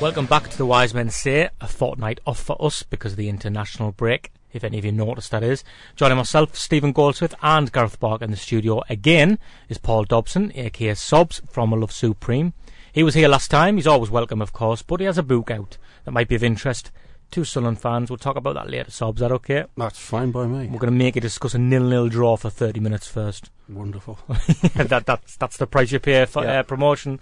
[0.00, 3.28] Welcome back to the Wise Men Say, a fortnight off for us because of the
[3.28, 5.64] international break, if any of you noticed that is.
[5.96, 10.94] Joining myself, Stephen Goldsmith, and Gareth Barker in the studio again is Paul Dobson, aka
[10.94, 12.52] Sobs from A Love Supreme.
[12.92, 15.50] He was here last time, he's always welcome, of course, but he has a book
[15.50, 16.92] out that might be of interest
[17.32, 18.08] to Sunderland fans.
[18.08, 19.64] We'll talk about that later, Sobs, is that okay?
[19.76, 20.68] That's fine by me.
[20.68, 23.50] We're going to make it discuss a nil-nil draw for 30 minutes first.
[23.68, 24.18] Wonderful.
[24.76, 26.60] that, that's, that's the price you pay for Yeah.
[26.60, 27.18] uh, promotion.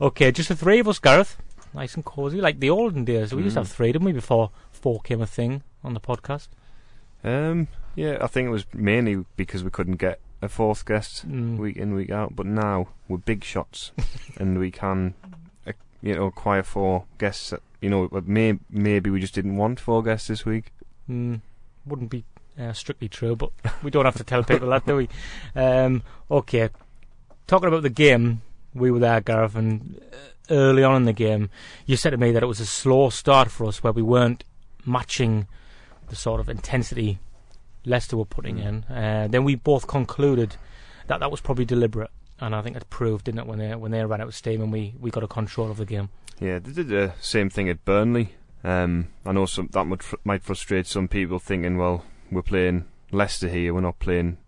[0.00, 1.36] Okay, just the three of us, Gareth.
[1.76, 3.34] Nice and cosy, like the olden days.
[3.34, 6.48] We used to have three, didn't we, before four came a thing on the podcast?
[7.22, 11.58] Um, yeah, I think it was mainly because we couldn't get a fourth guest Mm.
[11.58, 12.34] week in week out.
[12.34, 13.92] But now we're big shots,
[14.40, 15.14] and we can,
[15.66, 17.50] uh, you know, acquire four guests.
[17.50, 20.72] that- You know, but may, maybe we just didn't want four guests this week.
[21.10, 21.42] Mm,
[21.84, 22.24] wouldn't be
[22.58, 23.50] uh, strictly true, but
[23.82, 25.08] we don't have to tell people that, do we?
[25.54, 26.70] Um, okay,
[27.46, 28.40] talking about the game,
[28.74, 30.16] we were there, Gareth, and uh,
[30.50, 31.50] early on in the game,
[31.86, 34.44] you said to me that it was a slow start for us, where we weren't
[34.84, 35.46] matching
[36.08, 37.18] the sort of intensity
[37.84, 38.84] Leicester were putting in.
[38.84, 40.56] Uh, then we both concluded
[41.06, 43.92] that that was probably deliberate, and I think it proved, didn't it, when they when
[43.92, 46.10] they ran out of steam and we, we got a control of the game.
[46.40, 48.34] Yeah, they did the same thing at Burnley.
[48.64, 52.86] Um, I know some that might, fr- might frustrate some people, thinking, well, we're playing
[53.12, 54.38] Leicester here, we're not playing,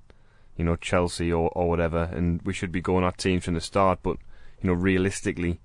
[0.56, 3.60] you know, Chelsea or, or whatever, and we should be going at teams from the
[3.60, 4.00] start.
[4.02, 4.18] But
[4.60, 5.60] you know, realistically,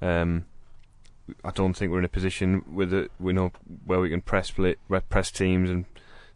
[0.00, 0.44] um,
[1.44, 3.52] I don't think we're in a position with it, we know
[3.84, 4.76] where we can press play,
[5.08, 5.84] press teams and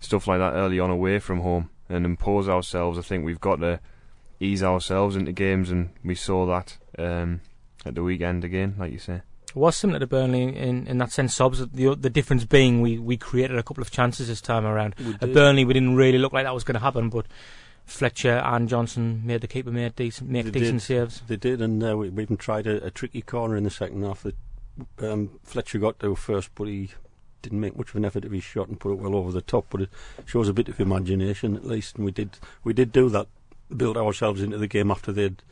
[0.00, 2.98] stuff like that early on away from home and impose ourselves.
[2.98, 3.81] I think we've got to
[4.41, 7.43] ease ourselves into games, and we saw that um,
[7.84, 9.22] at the weekend again, like you say.
[9.48, 11.59] It was similar to Burnley in, in that sense, Sobs.
[11.59, 14.94] The, the difference being we, we created a couple of chances this time around.
[15.21, 15.32] At.
[15.32, 17.27] Burnley, we didn't really look like that was going to happen, but
[17.91, 20.87] Fletcher and Johnson made the keeper made decent, make They decent did.
[20.87, 21.23] saves.
[21.27, 24.05] They did, and uh, we, we even tried a, a tricky corner in the second
[24.05, 24.37] half that
[25.01, 26.91] um, Fletcher got to first, but he
[27.43, 29.41] didn't make much of an effort of his shot and put it well over the
[29.43, 29.67] top.
[29.71, 29.89] But it
[30.25, 33.27] shows a bit of imagination at least, and we did we did do that,
[33.77, 35.43] build ourselves into the game after they'd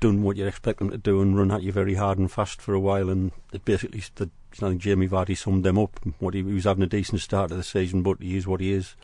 [0.00, 2.60] done what you'd expect them to do and run at you very hard and fast
[2.60, 3.08] for a while.
[3.08, 5.98] And it basically, the, I think Jamie Vardy summed them up.
[6.18, 8.60] What he, he was having a decent start to the season, but he is what
[8.60, 8.94] he is.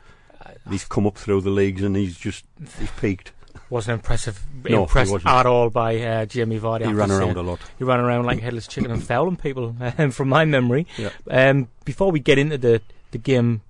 [0.71, 2.45] He's come up through the leagues and he's just
[2.79, 3.33] he's peaked.
[3.69, 5.29] Wasn't impressive, No, impressed wasn't.
[5.35, 6.87] at all by uh, Jamie Vardy.
[6.87, 7.23] He ran to say.
[7.25, 7.59] around a lot.
[7.79, 10.87] He ran around like a headless chicken and fouling people, um, from my memory.
[10.97, 11.11] Yeah.
[11.29, 12.81] Um, before we get into the
[13.11, 13.63] the game,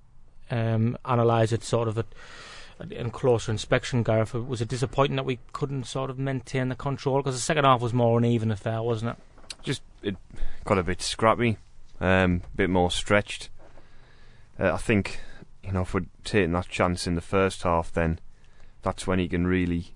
[0.51, 2.05] um, analyse it sort of at,
[2.91, 7.17] in closer inspection, Gareth, was it disappointing that we couldn't sort of maintain the control?
[7.17, 9.17] Because the second half was more uneven affair, wasn't it?
[9.63, 10.15] Just it
[10.63, 11.57] got a bit scrappy,
[11.99, 13.49] um, a bit more stretched.
[14.59, 15.19] Uh, I think
[15.67, 18.19] you know if we're taking that chance in the first half, then
[18.81, 19.91] that's when he can really,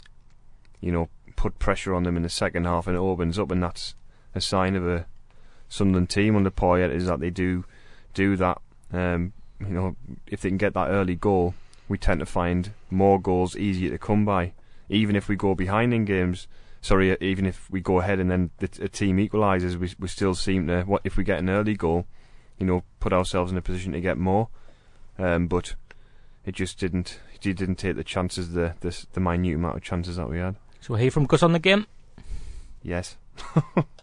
[0.81, 3.63] you know, put pressure on them in the second half, and it opens up, and
[3.63, 3.95] that's
[4.35, 5.05] a sign of a
[5.69, 7.63] Sunderland team under Poyet is that they do
[8.13, 8.61] do that.
[8.91, 9.95] Um, you know,
[10.27, 11.53] if they can get that early goal,
[11.87, 14.51] we tend to find more goals easier to come by,
[14.89, 16.47] even if we go behind in games.
[16.81, 20.09] Sorry, uh, even if we go ahead and then the a team equalises, we we
[20.09, 20.83] still seem to.
[20.83, 22.05] What if we get an early goal?
[22.57, 24.49] You know, put ourselves in a position to get more.
[25.21, 25.75] Um, but
[26.45, 27.19] it just didn't.
[27.39, 30.55] He didn't take the chances, the the, the minute amount of chances that we had.
[30.79, 31.85] So we'll hear from Gus on the game.
[32.83, 33.17] Yes.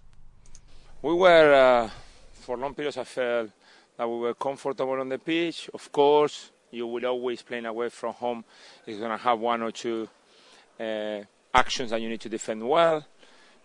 [1.01, 1.91] We were, uh,
[2.33, 3.51] for long periods, I felt
[3.97, 5.71] that we were comfortable on the pitch.
[5.73, 8.45] Of course, you will always playing away from home.
[8.85, 10.09] It's going to have one or two
[10.81, 11.21] uh,
[11.55, 13.07] actions that you need to defend well.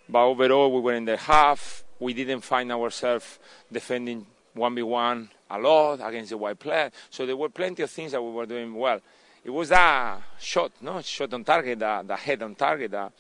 [0.08, 1.84] But overall, we were in the half.
[2.00, 3.40] We didn't find ourselves
[3.72, 6.92] defending 1v1 a lot against the white player.
[7.10, 9.00] So there were plenty of things that we were doing well.
[9.44, 13.12] It was that shot, no shot on target, that, that head on target, that,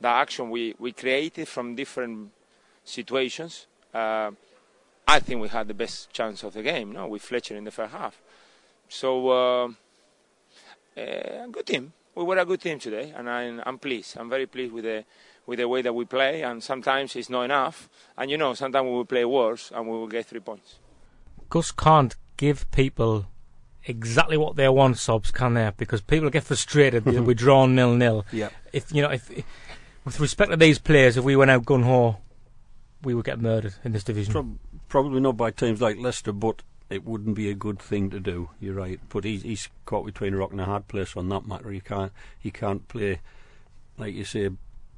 [0.00, 2.30] that action we, we created from different
[2.84, 3.66] situations.
[3.92, 4.30] Uh,
[5.08, 7.70] I think we had the best chance of the game, no, with Fletcher in the
[7.70, 8.20] first half.
[8.88, 9.68] So, uh,
[10.96, 11.92] uh, good team.
[12.14, 14.16] We were a good team today, and I'm, I'm pleased.
[14.18, 15.04] I'm very pleased with the
[15.46, 16.42] with the way that we play.
[16.42, 17.88] And sometimes it's not enough,
[18.18, 20.79] and you know, sometimes we will play worse, and we will get three points.
[21.50, 23.26] Gus can't give people
[23.84, 25.70] exactly what they want, sobs, can they?
[25.76, 28.24] Because people get frustrated that we're drawn nil nil.
[28.32, 28.48] Yeah.
[28.72, 29.30] If you know, if
[30.04, 32.18] with respect to these players, if we went out gun ho,
[33.02, 34.32] we would get murdered in this division.
[34.32, 34.58] Prob-
[34.88, 38.50] probably not by teams like Leicester, but it wouldn't be a good thing to do.
[38.60, 39.00] You're right.
[39.08, 41.70] But he's, he's caught between a rock and a hard place on that matter.
[41.70, 43.20] He can't he can't play
[43.98, 44.50] like you say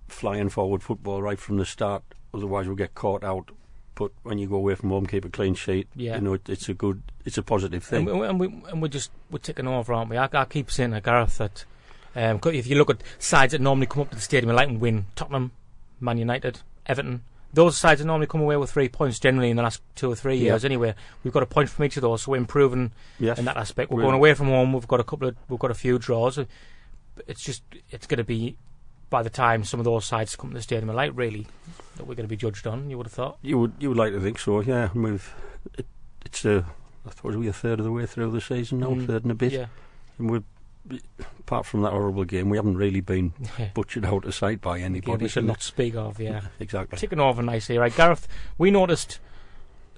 [0.09, 2.03] flying forward football right from the start.
[2.35, 3.51] Otherwise, we'll get caught out.
[3.95, 5.87] But when you go away from home, keep a clean sheet.
[5.95, 6.17] Yeah.
[6.17, 8.09] You know, it, it's a good, it's a positive thing.
[8.09, 10.17] And, we, and, we, and we're just we're ticking over, aren't we?
[10.17, 11.65] I, I keep saying to Gareth that
[12.15, 14.69] um, if you look at sides that normally come up to the stadium and like
[14.69, 15.53] and win, Tottenham,
[16.01, 17.23] Man United, Everton,
[17.53, 20.17] those sides that normally come away with three points generally in the last two or
[20.17, 20.53] three Yeah.
[20.53, 20.65] years.
[20.65, 23.39] Anyway, we've got a point from each of those, so we're improving yes.
[23.39, 23.91] in that aspect.
[23.91, 24.73] We're We're- going away from home.
[24.73, 26.39] We've got a couple of we've got a few draws.
[27.27, 28.57] It's just it's going to be
[29.13, 31.47] by the time some of those sides come to the stadium and like really
[31.97, 32.91] that we're going to be judged on.
[32.91, 33.39] You would have thought.
[33.43, 34.91] You would you would like to think so, yeah.
[34.93, 35.35] And we've
[35.79, 35.87] it,
[36.27, 36.65] it's a
[37.07, 39.31] I suppose we're a third of the way through the season now, Mm, third and
[39.31, 39.53] a bit.
[39.53, 39.67] Yeah.
[40.19, 40.41] And we
[41.39, 43.33] apart from that horrible game, we haven't really been
[43.75, 45.25] butchered out of sight by Game anybody.
[45.25, 46.19] we should not speak of.
[46.19, 46.41] Yeah.
[46.59, 46.99] exactly.
[46.99, 48.27] Ticking over nicely, right, Gareth?
[48.59, 49.21] We noticed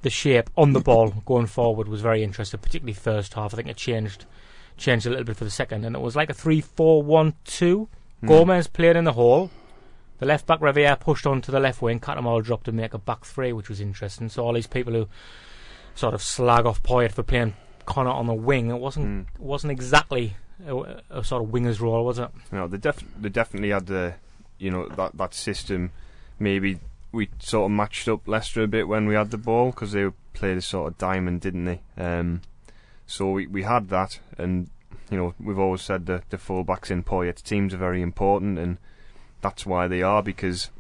[0.03, 3.55] the shape on the ball going forward was very interesting, particularly first half.
[3.55, 4.27] I think it changed
[4.77, 7.89] changed a little bit for the second, and it was like a three-four-one-two.
[8.25, 8.29] Mm.
[8.29, 9.51] Gomez played in the hole.
[10.19, 12.01] The left back Réveillère pushed onto the left wing.
[12.01, 14.29] Cattermole dropped to make a back three, which was interesting.
[14.29, 15.09] So all these people who
[15.95, 17.55] sort of slag off Poyet for playing
[17.87, 19.35] Connor on the wing, it wasn't Mm.
[19.35, 20.37] it wasn't exactly
[20.67, 22.31] a, a sort of winger's role, was it?
[22.53, 24.15] No, they, def- they definitely had the,
[24.59, 25.91] you know, that that system.
[26.39, 26.79] Maybe
[27.13, 30.09] we sort of matched up Leicester a bit when we had the ball because they
[30.33, 31.81] played a sort of diamond, didn't they?
[31.99, 32.41] Um,
[33.07, 34.71] so we we had that, and
[35.11, 38.79] you know, we've always said that the fullbacks in Poyet's teams are very important, and
[39.41, 40.71] that's why they are because,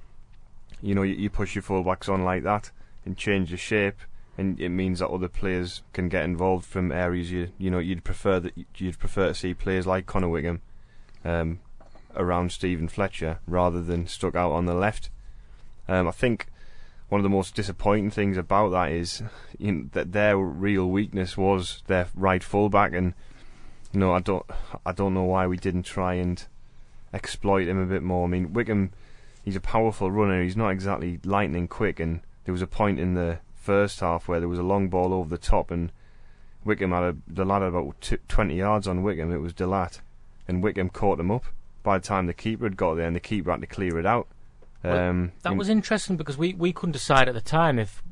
[0.80, 2.70] you know, you, you push your fullbacks on like that
[3.04, 3.98] and change the shape.
[4.36, 8.02] And it means that other players can get involved from areas you you know you'd
[8.02, 10.60] prefer that you'd prefer to see players like Connor Wickham,
[11.24, 11.60] um,
[12.16, 15.10] around Steven Fletcher rather than stuck out on the left.
[15.88, 16.46] Um, I think
[17.08, 19.22] one of the most disappointing things about that is
[19.58, 23.14] you know, that their real weakness was their right fullback, and
[23.94, 24.44] know I don't
[24.84, 26.44] I don't know why we didn't try and
[27.12, 28.26] exploit him a bit more.
[28.26, 28.90] I mean Wickham,
[29.44, 30.42] he's a powerful runner.
[30.42, 34.40] He's not exactly lightning quick, and there was a point in the first half where
[34.40, 35.90] there was a long ball over the top, and
[36.64, 39.32] Wickham had a, the lad had about t- 20 yards on Wickham.
[39.32, 40.00] It was De Laet,
[40.48, 41.44] and Wickham caught him up.
[41.82, 44.06] By the time the keeper had got there, and the keeper had to clear it
[44.06, 44.26] out.
[44.82, 48.02] Well, Um, That was interesting because we, we couldn't decide at the time if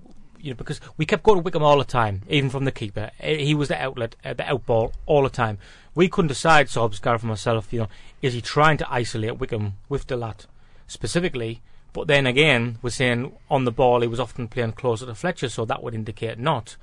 [0.42, 3.10] you know because we kept going to Wickham all the time, even from the keeper.
[3.20, 5.58] He was the outlet, uh, the outball all the time.
[5.94, 7.72] We couldn't decide, Sobs, Gareth, and myself.
[7.72, 7.88] You know,
[8.22, 10.46] is he trying to isolate Wickham with De Laet
[10.86, 11.62] specifically?
[11.92, 15.48] But then again, we're saying on the ball he was often playing closer to Fletcher,
[15.50, 16.76] so that would indicate not.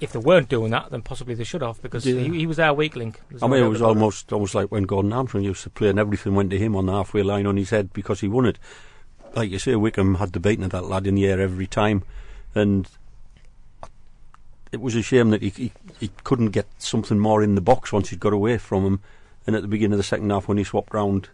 [0.00, 2.20] If they weren't doing that, then possibly they should have because Yeah.
[2.20, 3.20] he, he was our weak link.
[3.30, 5.88] There's I no mean, it was almost almost like when Gordon Armstrong used to play,
[5.88, 8.46] and everything went to him on the halfway line on his head because he won
[8.46, 8.58] it.
[9.34, 12.04] Like you say, Wickham had the beating of that lad in the air every time,
[12.58, 12.88] and
[14.70, 17.92] it was a shame that he, he he couldn't get something more in the box
[17.92, 19.00] once he'd got away from him.
[19.46, 21.30] And at the beginning of the second half, when he swapped round,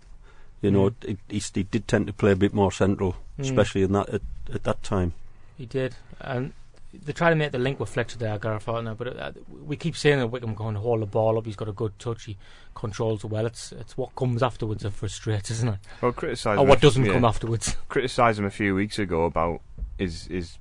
[0.63, 0.95] you know, Mm.
[1.03, 3.43] it, he, he did tend to play a bit more central, Mm.
[3.45, 4.23] especially in that at,
[4.53, 5.15] at that time.
[5.59, 6.53] He did, and
[6.93, 9.33] they try to make the link with Fletcher there, Gareth Hartner, but uh,
[9.67, 11.45] we keep saying that Wickham can hold the ball up.
[11.47, 12.25] He's got a good touch.
[12.27, 12.37] He
[12.77, 13.47] controls well.
[13.47, 15.79] It's it's what comes afterwards that frustrates, isn't it?
[16.01, 17.77] well, criticise Or him what a- doesn't yeah, come afterwards.
[17.89, 19.61] Criticised him a few weeks ago about
[19.99, 20.59] his his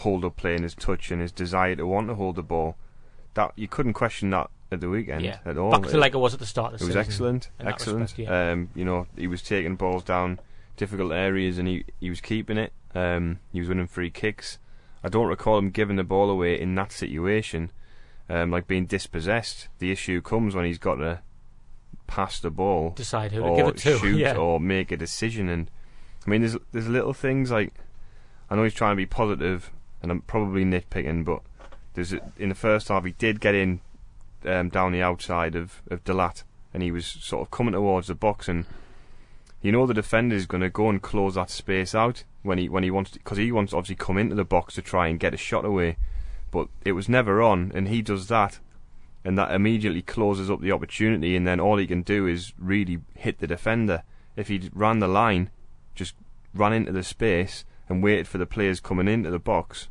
[0.00, 2.76] hold up play and his touch and his desire to want to hold the ball.
[3.34, 5.70] That you couldn't question that at the weekend yeah, at all.
[5.70, 8.02] back to like it was at the start of It the was excellent, excellent.
[8.02, 8.50] respect, yeah.
[8.52, 10.40] Um, you know, he was taking balls down
[10.76, 12.72] difficult areas and he he was keeping it.
[12.94, 14.58] Um, he was winning free kicks.
[15.02, 17.70] I don't recall him giving the ball away in that situation,
[18.28, 19.68] um, like being dispossessed.
[19.78, 21.20] The issue comes when he's got to
[22.06, 23.98] pass the ball Decide who to give it to.
[24.00, 24.36] shoot yeah.
[24.36, 25.48] or make a decision.
[25.48, 25.70] And
[26.26, 27.74] I mean, there's there's little things like
[28.50, 29.70] I know he's trying to be positive,
[30.02, 31.42] and I'm probably nitpicking, but
[31.94, 33.80] there's a, in the first half he did get in
[34.44, 38.08] um, down the outside of of De Laet, and he was sort of coming towards
[38.08, 38.66] the box, and
[39.62, 42.68] you know the defender is going to go and close that space out when he
[42.68, 45.34] when he wants because he wants obviously come into the box to try and get
[45.34, 45.96] a shot away,
[46.50, 48.60] but it was never on, and he does that
[49.24, 51.36] and that immediately closes up the opportunity.
[51.36, 54.02] And then all he can do is really hit the defender.
[54.36, 55.50] If he ran the line,
[55.94, 56.14] just
[56.54, 59.88] ran into the space and waited for the players coming into the box,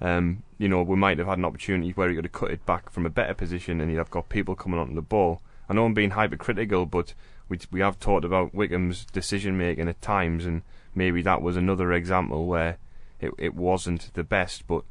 [0.00, 2.66] um, you know, we might have had an opportunity where he could have cut it
[2.66, 5.42] back from a better position, and he'd have got people coming onto the ball.
[5.68, 7.14] I know I'm being hypercritical, but
[7.48, 10.62] we we have talked about Wickham's decision making at times, and
[10.94, 12.78] maybe that was another example where
[13.20, 14.82] it it wasn't the best, but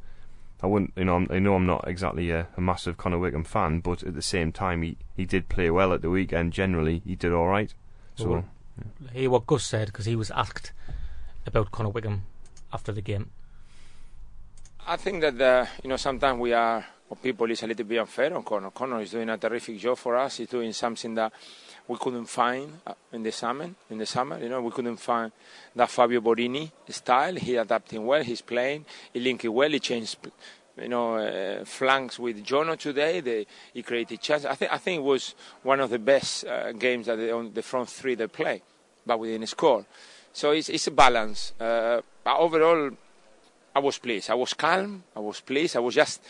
[0.64, 3.44] I wouldn't, you know, I'm, I know I'm not exactly a, a massive Connor Wickham
[3.44, 6.54] fan, but at the same time, he, he did play well at the weekend.
[6.54, 7.74] Generally, he did all right.
[8.16, 8.46] So Well,
[9.12, 10.72] Hear what Gus said because he was asked
[11.46, 12.24] about Connor Wickham
[12.74, 13.30] after the game.
[14.88, 16.86] I think that uh, you know sometimes we are
[17.22, 18.72] people is a little bit unfair on Connor.
[18.72, 20.38] Connor is doing a terrific job for us.
[20.38, 21.34] He's doing something that
[21.88, 23.70] we couldn't find uh, in the summer.
[23.90, 25.32] In the summer, you know, we couldn't find
[25.76, 27.36] that Fabio Borini style.
[27.36, 28.24] He adapting well.
[28.24, 28.86] He's playing.
[29.14, 29.70] He linking well.
[29.70, 30.18] He changed.
[30.82, 33.20] You know, uh, flanks with Jono today.
[33.20, 34.46] They, he created chances.
[34.46, 37.54] I think I think it was one of the best uh, games that they, on
[37.54, 38.64] the front three they play,
[39.06, 39.86] but we didn't score.
[40.34, 41.54] So it's, it's a balance.
[41.60, 42.92] Uh, but overall,
[43.76, 44.30] I was pleased.
[44.30, 45.04] I was calm.
[45.16, 45.76] I was pleased.
[45.76, 46.22] I was just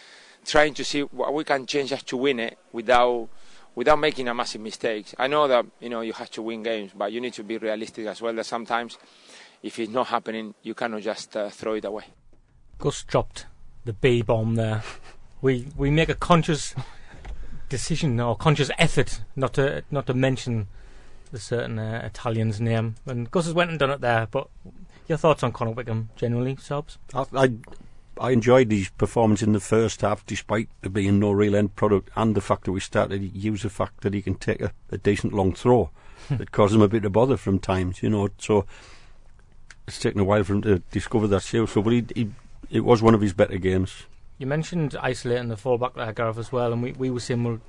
[0.45, 3.29] trying to see what we can change just to win it without
[3.73, 5.13] without making a massive mistake.
[5.17, 7.57] I know that you know you have to win games, but you need to be
[7.57, 8.33] realistic as well.
[8.33, 8.97] That sometimes,
[9.63, 12.05] if it's not happening, you cannot just uh, throw it away.
[12.79, 13.45] Gus dropped
[13.85, 14.83] the B bomb there.
[15.41, 16.75] We we make a conscious
[17.69, 20.67] decision or conscious effort not to not to mention
[21.31, 24.27] the certain uh, Italian's name, and Gus has went and done it there.
[24.29, 24.47] But
[25.07, 26.97] your thoughts on Connor Wickham generally, Sobs?
[27.13, 27.53] I, I,
[28.19, 32.09] I enjoyed his performance in the first half, despite there being no real end product,
[32.15, 34.71] and the fact that we started to use the fact that he can take a,
[34.91, 35.89] a decent long throw.
[36.29, 38.29] it caused him a bit of bother from times, you know.
[38.37, 38.65] So
[39.87, 41.67] it's taken a while for him to discover that skill.
[41.67, 42.31] So, but he, he,
[42.69, 44.03] it was one of his better games.
[44.37, 47.59] You mentioned isolating the fullback there, Gareth, as well, and we, we were saying, well,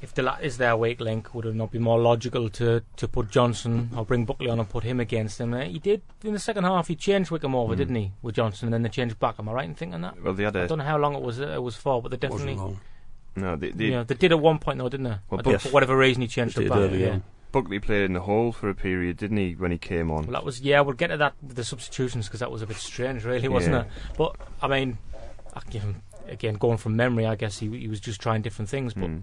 [0.00, 3.08] if De Laet is their weak link, would it not be more logical to, to
[3.08, 5.52] put Johnson or bring Buckley on and put him against him?
[5.54, 6.88] Uh, he did in the second half.
[6.88, 7.78] He changed Wickham over, Mm.
[7.78, 9.34] didn't he, with Johnson, and then they changed back.
[9.38, 10.22] Am I right in thinking that?
[10.22, 12.10] well, they had I a don't know how long it was it was for, but
[12.10, 12.56] they definitely
[13.36, 13.56] no.
[13.56, 15.16] They, they, yeah they did at one point though, didn't they?
[15.30, 15.62] Well, yes.
[15.64, 16.78] for whatever reason he changed They it back.
[16.78, 17.10] early yeah.
[17.12, 17.22] on.
[17.50, 20.24] Buckley played in the hole for a period, didn't he, when he came on?
[20.24, 20.80] Well, that was yeah.
[20.80, 23.74] We'll get to that with the substitutions because that was a bit strange, really, wasn't
[23.74, 23.80] Yeah.
[23.82, 23.86] it?
[24.18, 24.98] But I mean,
[25.54, 27.26] I give him again going from memory.
[27.26, 29.04] I guess he he was just trying different things, but.
[29.10, 29.22] Mm.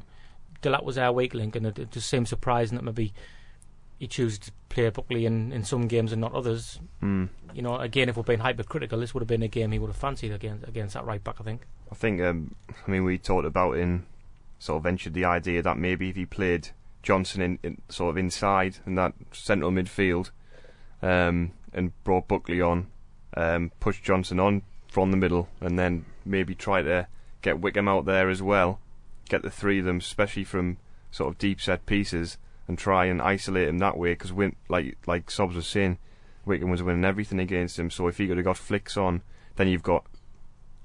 [0.65, 3.13] De Laet was our weak link, and it, it just seems surprising that maybe
[3.99, 6.79] he chooses to play Buckley in, in some games and not others.
[7.03, 7.29] Mm.
[7.53, 9.91] You know, again, if we're being hypercritical, this would have been a game he would
[9.91, 11.35] have fancied against against that right back.
[11.39, 11.61] I think.
[11.91, 12.55] I think, um,
[12.85, 14.07] I mean, we talked about in
[14.57, 16.69] sort of ventured the idea that maybe if he played
[17.03, 20.31] Johnson in, in sort of inside in that central midfield,
[21.03, 22.87] um, and brought Buckley on,
[23.37, 27.07] um, pushed Johnson on from the middle, and then maybe try to
[27.43, 28.79] get Wickham out there as well,
[29.29, 30.77] get the three of them, especially from
[31.11, 34.13] sort of deep set pieces, and try and isolate him that way.
[34.13, 34.31] Because
[34.69, 35.97] like like Sobs was saying,
[36.45, 37.89] Wickham was winning everything against him.
[37.89, 39.21] So if he could have got flicks on,
[39.55, 40.05] then you've got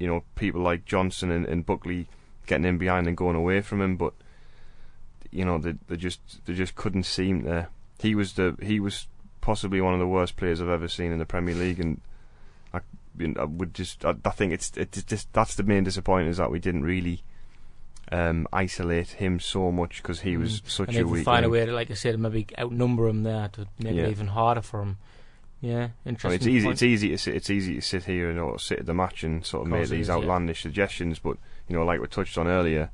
[0.00, 2.08] you know, people like Johnson and, and Buckley
[2.46, 4.14] getting in behind and going away from him, but
[5.30, 7.68] you know, they, they just they just couldn't seem to.
[8.00, 9.06] He was the he was
[9.42, 12.00] possibly one of the worst players I've ever seen in the Premier League, and
[12.72, 12.80] I,
[13.38, 16.50] I would just I, I think it's it's just that's the main disappointment is that
[16.50, 17.22] we didn't really
[18.12, 20.68] um, isolate him so much because he was Mm.
[20.70, 21.24] such and a weak.
[21.24, 24.04] find a way to, like I said, maybe outnumber him there to make Yeah.
[24.04, 24.96] it even harder for him.
[25.60, 26.36] Yeah, interesting.
[26.36, 26.64] it's easy.
[26.66, 26.72] point.
[26.74, 27.34] It's easy to sit.
[27.36, 29.78] It's easy to sit here and or sit at the match and sort of, Of
[29.78, 30.14] make these is, yeah.
[30.14, 31.18] outlandish suggestions.
[31.18, 31.36] But
[31.68, 32.90] you know, like we touched on earlier,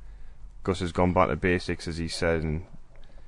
[0.63, 2.65] Gus has gone back to basics, as he said, and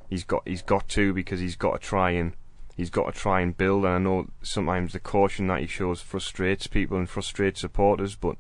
[0.09, 2.33] he's got he's got to because he's got to try and
[2.75, 3.85] he's got to try and build.
[3.85, 8.35] And I know sometimes the caution that he shows frustrates people and frustrates supporters, but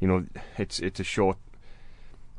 [0.00, 0.26] you know,
[0.58, 1.38] it's it's a short.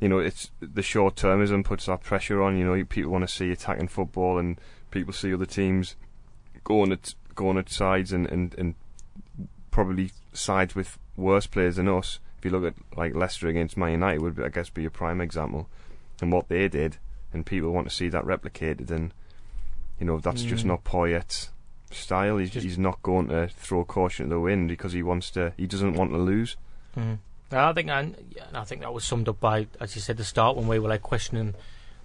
[0.02, 2.56] You know, it's the short termism puts that pressure on.
[2.58, 5.94] You know, people want to see attacking football, and people see other teams
[6.64, 8.74] going at going at sides and, and, and
[9.70, 12.18] probably sides with worse players than us.
[12.36, 15.20] If you look at like Leicester against Man United, would I guess be a prime
[15.20, 15.68] example,
[16.20, 16.96] and what they did,
[17.32, 19.14] and people want to see that replicated, and
[20.00, 20.68] you know that's just Mm.
[20.68, 21.50] not Poyet's
[21.92, 22.38] style.
[22.38, 25.52] He's Just- he's not going to throw caution to the wind because he wants to.
[25.56, 26.56] He doesn't want to lose.
[27.58, 28.16] I think I, and
[28.54, 30.88] I think that was summed up by, as you said, the start when we were
[30.88, 31.54] like questioning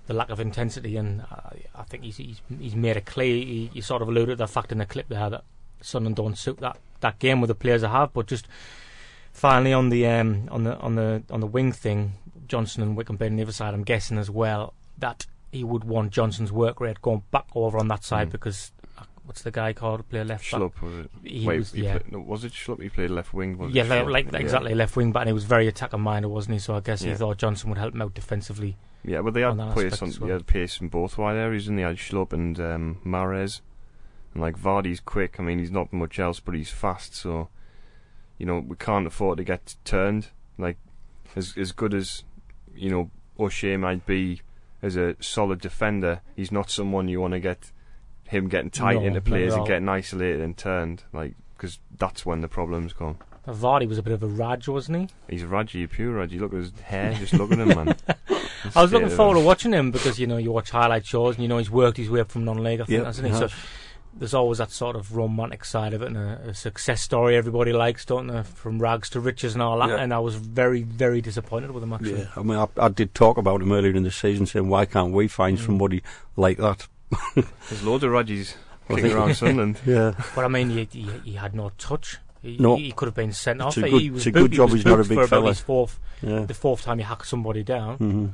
[0.08, 3.36] the lack of intensity, and I, I think he's, he's he's made it clear.
[3.36, 5.44] He, he sort of alluded to the fact in the clip there that
[5.82, 8.48] Sunderland don't suit that, that game with the players I have, but just
[9.34, 12.13] finally on the um on the on the on the wing thing,
[12.48, 15.84] Johnson and Wickham being on the other side, I'm guessing as well that he would
[15.84, 18.32] want Johnson's work rate going back over on that side Mm.
[18.32, 18.72] because
[19.27, 20.60] what's the guy called play left back?
[20.62, 21.12] Schlupp was it?
[21.24, 21.98] He Wait, was, he yeah.
[22.00, 22.81] played, no, was it Schlupp?
[22.81, 23.57] He played left wing.
[23.57, 24.12] Was Yeah, it like, Schlupp?
[24.12, 24.39] like Yeah.
[24.39, 26.60] exactly left wing back, and he was very attacker minded, wasn't he?
[26.60, 28.77] So I guess he thought Johnson would help him out defensively.
[29.03, 30.27] Yeah, but they had pace on well.
[30.27, 33.62] they had pace in both wide areas, and they had Schlupp and um, Mahrez,
[34.34, 35.39] and like Vardy's quick.
[35.39, 37.15] I mean, he's not much else, but he's fast.
[37.15, 37.50] So,
[38.38, 40.29] you know, we can't afford to get turned.
[40.57, 40.77] Like
[41.36, 42.24] as as good as
[42.75, 44.41] you know O'Shea might be
[44.81, 47.72] as a solid defender, he's not someone you want to get
[48.27, 51.03] him getting tight No, into players and getting isolated and turned.
[51.13, 53.17] Like because that's when the problems come.
[53.48, 55.07] Vardy was a bit of a Raj, wasn't he?
[55.34, 56.38] He's a Raji, a pure Raji.
[56.38, 57.13] Look at his hair.
[57.13, 57.96] Just look at him, man.
[58.75, 61.43] I was looking forward to watching him because you know you watch highlight shows and
[61.43, 63.34] you know he's worked his way up from non-league, I think, Yep, hasn't he?
[63.34, 63.48] he So
[64.13, 67.72] there's always that sort of romantic side of it and a, a success story everybody
[67.72, 68.43] likes, don't they?
[68.43, 69.89] From rags to riches and all that.
[69.89, 69.96] Yeah.
[69.98, 72.19] And I was very, very disappointed with him actually.
[72.22, 74.86] Yeah, I mean, I, I did talk about him earlier in the season, saying why
[74.86, 75.65] can't we find Mm.
[75.65, 76.03] somebody
[76.36, 76.88] like that?
[77.35, 78.55] There's loads of Rajis
[78.89, 79.79] I kicking think- around Sunderland.
[79.85, 82.17] Yeah, But I mean, he, he, he had no touch.
[82.41, 82.75] He, No.
[82.75, 83.77] he could have been sent It's off.
[83.77, 85.07] a good- he was it's a good booked- he job was he's not a big
[85.09, 85.47] for about fella.
[85.49, 86.39] his fourth, yeah.
[86.45, 87.97] the fourth time he hacked somebody down.
[87.97, 88.25] hmm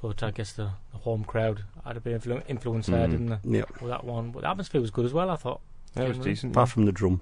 [0.00, 3.10] But I guess the, the home crowd had a bit of influ- influence there, Mm.
[3.10, 3.58] didn't they?
[3.58, 5.30] Yeah, With that one, but the atmosphere was good as well.
[5.30, 5.60] I thought.
[5.94, 6.30] That was Generally.
[6.30, 6.52] decent.
[6.54, 7.20] apart from the drum,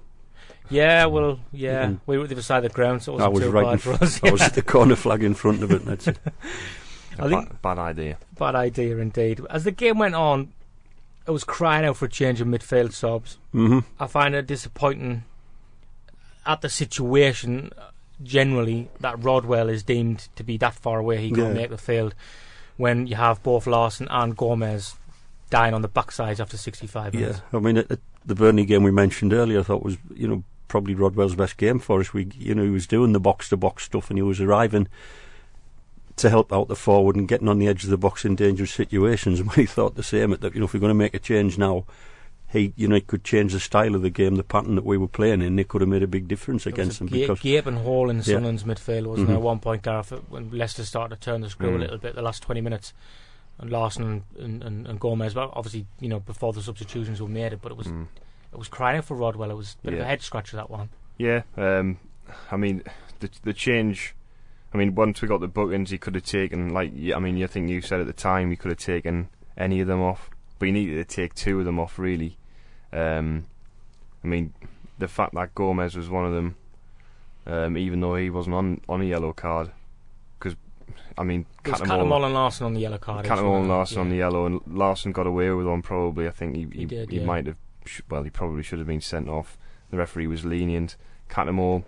[0.69, 1.99] Yeah, well, yeah, Mm.
[2.05, 3.65] we were at the other side of the ground, so it wasn't was too right.
[3.65, 4.23] Bad for us.
[4.23, 5.81] I was at the corner flag in front of it.
[5.81, 6.19] And that's it.
[7.19, 8.17] I think- bad, bad idea.
[8.37, 9.41] Bad idea indeed.
[9.49, 10.53] As the game went on,
[11.29, 13.37] I was crying out for a change of midfield subs.
[13.51, 15.23] hmm I find it disappointing
[16.45, 17.91] at the situation uh,
[18.23, 21.61] generally that Rodwell is deemed to be that far away he can't Yeah.
[21.61, 22.15] make the field
[22.77, 24.95] when you have both Larsson and Gomez
[25.51, 27.37] dying on the backsides after 65 Yeah.
[27.53, 27.75] I mean,
[28.25, 31.77] the Burnley game we mentioned earlier, I thought was you know probably Rodwell's best game
[31.79, 32.11] for us.
[32.13, 34.87] We you know he was doing the box to box stuff and he was arriving
[36.19, 38.71] to help out the forward and getting on the edge of the box in dangerous
[38.71, 39.39] situations.
[39.39, 41.19] And we thought the same at that you know if we're going to make a
[41.19, 41.85] change now.
[42.51, 44.97] He, you know, he could change the style of the game, the pattern that we
[44.97, 45.59] were playing in.
[45.59, 47.75] It could have made a big difference There against them was a ga- because gaping
[47.75, 48.23] hole in Yeah.
[48.23, 49.37] Sunderland's midfield, wasn't there?
[49.37, 51.79] At one point, Gareth, when Leicester started to turn the screw a Mm.
[51.81, 52.91] little bit, the last 20 minutes,
[53.59, 57.27] and Larsson and, and, and, and Gomez, well, obviously, you know, before the substitutions were
[57.27, 58.07] made, it, but it was Mm.
[58.51, 59.51] it was crying out for Rodwell.
[59.51, 60.07] It was a bit of a Yeah.
[60.07, 60.89] head scratcher that one.
[61.19, 61.99] Yeah, um,
[62.49, 62.81] I mean,
[63.19, 64.15] the the change.
[64.73, 66.91] I mean, once we got the bookings, he could have taken like.
[67.15, 69.87] I mean, I think you said at the time he could have taken any of
[69.87, 71.97] them off, but he needed to take two of them off.
[71.97, 72.37] Really,
[72.93, 73.45] um,
[74.23, 74.53] I mean,
[74.99, 76.55] the fact that Gomez was one of them,
[77.47, 79.71] um, even though he wasn't on on a yellow card,
[80.37, 80.55] because
[81.17, 83.25] I mean, Cattermole- and Larsson on the yellow card.
[83.25, 83.69] Cattermole and?
[83.69, 86.27] Larsson on the yellow, and Larsson got away with one probably.
[86.27, 87.25] I think he He he, did, he yeah.
[87.25, 87.57] might have.
[88.07, 89.57] Well, he probably should have been sent off.
[89.89, 90.95] The referee was lenient.
[91.27, 91.85] Cattermole,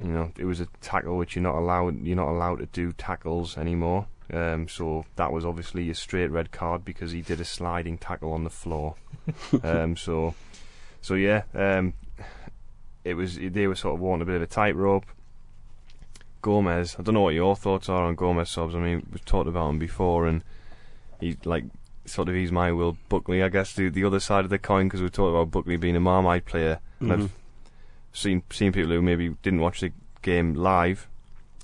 [0.00, 2.02] you know, it was a tackle which you're not allowed.
[2.04, 4.06] You're not allowed to do tackles anymore.
[4.32, 8.32] Um, so that was obviously a straight red card because he did a sliding tackle
[8.32, 8.94] on the floor.
[9.62, 10.34] um, so,
[11.00, 11.94] so yeah, um,
[13.04, 13.36] it was.
[13.36, 15.06] They were sort of walking a bit of a tightrope.
[16.40, 18.74] Gomez, I don't know what your thoughts are on Gomez subs.
[18.74, 20.44] I mean, we've talked about him before, and
[21.20, 21.64] he's like
[22.04, 24.86] sort of he's my Will Buckley, I guess, the the other side of the coin
[24.86, 26.80] because we talked about Buckley being a Marmite player.
[27.00, 27.12] Mhm.
[27.12, 27.32] I've
[28.12, 29.92] seen seen people who maybe didn't watch the
[30.22, 31.08] game live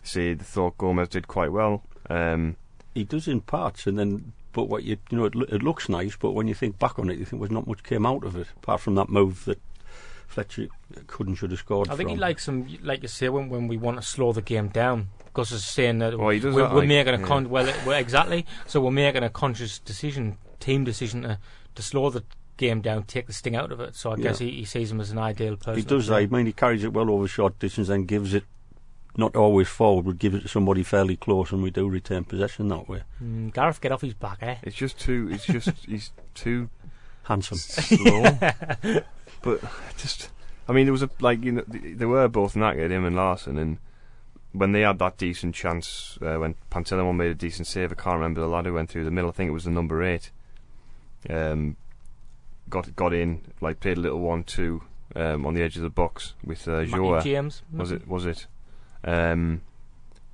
[0.03, 1.83] say they thought Gomez did quite well.
[2.11, 2.57] Um,
[2.95, 6.17] he does in parts, and then but what you you know it, it looks nice,
[6.17, 8.37] but when you think back on it, you think was not much came out of
[8.37, 9.61] it apart from that move that
[10.27, 10.69] Fletcher
[11.07, 11.89] couldn't should have scored.
[11.91, 14.43] I think he likes him, like you say, when, when we want to slow the
[14.43, 15.09] game down.
[15.33, 17.25] Gus is saying that Well, we're, that, we're like- making a yeah.
[17.27, 18.47] con- well, it- well, exactly.
[18.67, 21.39] So we're making a conscious decision, team decision to,
[21.75, 22.23] to slow the
[22.57, 23.95] game down, take the sting out of it.
[23.97, 24.49] So I guess Yeah.
[24.49, 25.77] he, he sees him as an ideal person.
[25.77, 26.17] He does that.
[26.17, 28.45] I mean, he carries it well over short distance and gives it
[29.17, 32.67] not always forward, but gives it to somebody fairly close, and we do retain possession
[32.69, 33.03] that way.
[33.23, 34.57] Mm, Gareth, get off his back, eh?
[34.63, 35.29] it's just too.
[35.31, 36.69] It's just he's too
[37.25, 37.59] Handsome.
[37.59, 38.23] slow.
[39.43, 39.61] but
[39.97, 40.31] just,
[40.69, 43.15] I mean, there was a like you know th- they were both knackered, him and
[43.15, 43.79] Larsson, and
[44.53, 48.15] when they had that decent chance, uh, when Pantilimon made a decent save, I can't
[48.15, 49.31] remember the lad who went through the middle.
[49.31, 50.31] I think it was the number eight.
[51.31, 51.77] Um,
[52.69, 54.83] got got in, like played a little one-two
[55.17, 57.23] um, on the edge of the box with uh, Joa.
[57.23, 57.63] James.
[57.73, 58.09] Was it?
[58.09, 58.47] Was it?
[59.05, 59.63] Um,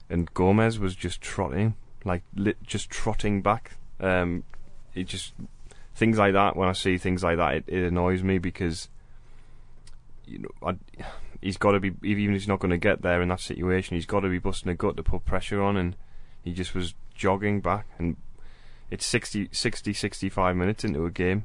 [0.09, 3.73] and Gomez was just trotting, like lit, just trotting back.
[4.01, 4.45] Um,
[4.95, 5.35] it just
[5.95, 6.57] things like that.
[6.57, 8.89] When I see things like that, it, it annoys me because
[10.27, 11.05] you know I,
[11.41, 13.97] he's got to be even if he's not going to get there in that situation.
[13.97, 15.97] He's got to be busting a gut to put pressure on, and
[16.43, 17.87] he just was jogging back.
[17.99, 18.17] And
[18.91, 21.45] it's 60, 60 65 minutes into a game,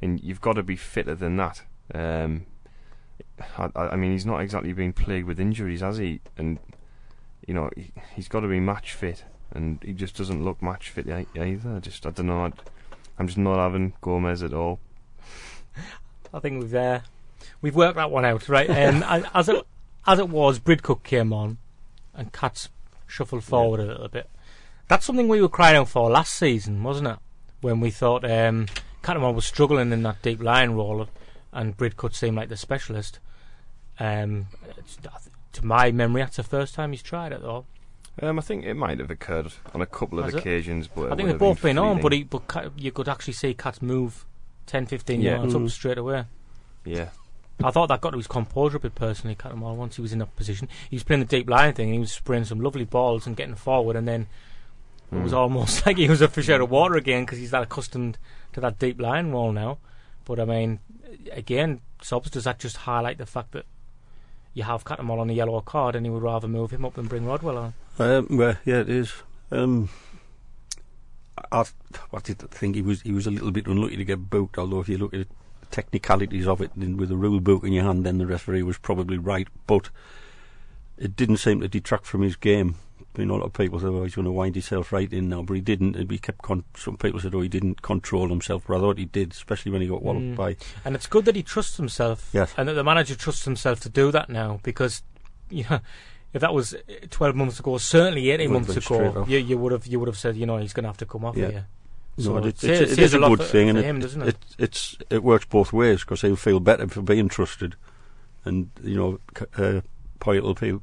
[0.00, 1.62] and you've got to be fitter than that.
[1.94, 2.46] Um,
[3.56, 6.20] I, I mean, he's not exactly been plagued with injuries, has he?
[6.36, 6.58] And
[7.46, 10.90] you know, he, he's got to be match fit, and he just doesn't look match
[10.90, 11.76] fit either.
[11.76, 12.44] I just, I don't know.
[12.44, 12.52] I,
[13.18, 14.80] I'm just not having Gomez at all.
[16.34, 17.00] I think we've uh,
[17.62, 18.68] we've worked that one out, right?
[18.68, 19.66] Um, as- as it
[20.06, 21.58] as it was, Bridcutt came on,
[22.14, 22.68] and Katz
[23.06, 24.28] shuffled forward a little bit.
[24.88, 27.18] That's something we were crying out for last season, wasn't it?
[27.60, 28.66] When we thought um,
[29.08, 31.08] Cattermole was struggling in that deep line role,
[31.50, 33.20] and Bridcutt seemed like the specialist.
[33.98, 34.98] Um, it's,
[35.54, 37.64] to my memory, that's the first time he's tried it, though.
[38.20, 40.38] Um, I think it might have occurred on a couple of Has it?
[40.40, 43.32] occasions, but I think they've both been, on, but, he, but Kat, you could actually
[43.32, 44.26] see Katz move
[44.66, 45.36] 10, 15 Yeah.
[45.36, 45.70] yards up Mm.
[45.70, 46.24] straight away.
[46.84, 47.08] yeah,
[47.64, 50.18] I thought that got to his composure a bit personally, Cattermole, once he was in
[50.18, 50.68] that position.
[50.90, 53.36] He was playing the deep line thing and he was spraying some lovely balls and
[53.36, 54.26] getting forward and then
[55.10, 55.36] it was Mm.
[55.38, 58.18] almost like he was a fish out of water again because he's that accustomed
[58.58, 59.78] to that deep line role now.
[60.24, 60.80] But I mean,
[61.32, 63.64] again, Sobs, does that just highlight the fact that
[64.54, 67.06] you have Cattermole on a yellow card and he would rather move him up than
[67.06, 67.74] bring Rodwell on?
[67.98, 69.12] Um, well, yeah, it is.
[69.50, 69.88] Um,
[71.52, 71.64] I,
[72.12, 74.58] I did think he was he was a little bit unlucky to get booked.
[74.58, 75.28] Although if you look at
[75.60, 78.62] the technicalities of it, then with the rule book in your hand, then the referee
[78.62, 79.48] was probably right.
[79.66, 79.90] But
[80.96, 82.74] it didn't seem to detract from his game.
[83.16, 85.28] You know, a lot of people said, "Oh, he's going to wind himself right in
[85.28, 86.10] now," but he didn't.
[86.10, 86.42] He kept.
[86.42, 89.72] Con- some people said, "Oh, he didn't control himself," but I thought he did, especially
[89.72, 90.36] when he got walloped Mm.
[90.36, 90.56] by.
[90.84, 92.52] And it's good that he trusts himself, Yes.
[92.56, 94.60] and that the manager trusts himself to do that now.
[94.62, 95.02] Because,
[95.50, 95.80] you know,
[96.32, 96.74] if that was
[97.10, 100.36] twelve months ago, certainly eighteen months ago, you, you would have you would have said,
[100.36, 101.50] you know, he's going to have to come off Yeah.
[101.50, 101.66] here.
[102.20, 103.96] So it, it it's, says- it says a a good for- thing, for and him,
[103.98, 104.28] it, doesn't it?
[104.28, 107.76] it it's it works both ways because he'll feel better for being trusted,
[108.44, 109.20] and you know,
[109.56, 109.82] uh,
[110.20, 110.82] Poyet will feel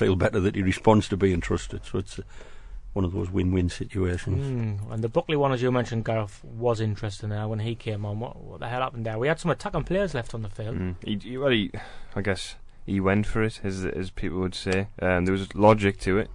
[0.00, 1.84] feel better that he responds to being trusted.
[1.84, 2.22] So it's uh,
[2.94, 4.46] one of those win-win situations.
[4.46, 4.92] Mm.
[4.92, 8.18] And the Buckley one, as you mentioned, Gareth, was interesting there when he came on.
[8.18, 9.18] What, what the hell happened there?
[9.18, 10.76] We had some attacking players left on the field.
[10.76, 10.94] Mm.
[11.04, 11.70] He, he, well, he,
[12.16, 14.88] I guess he went for it, as as people would say.
[15.00, 16.30] Um, there was logic to it.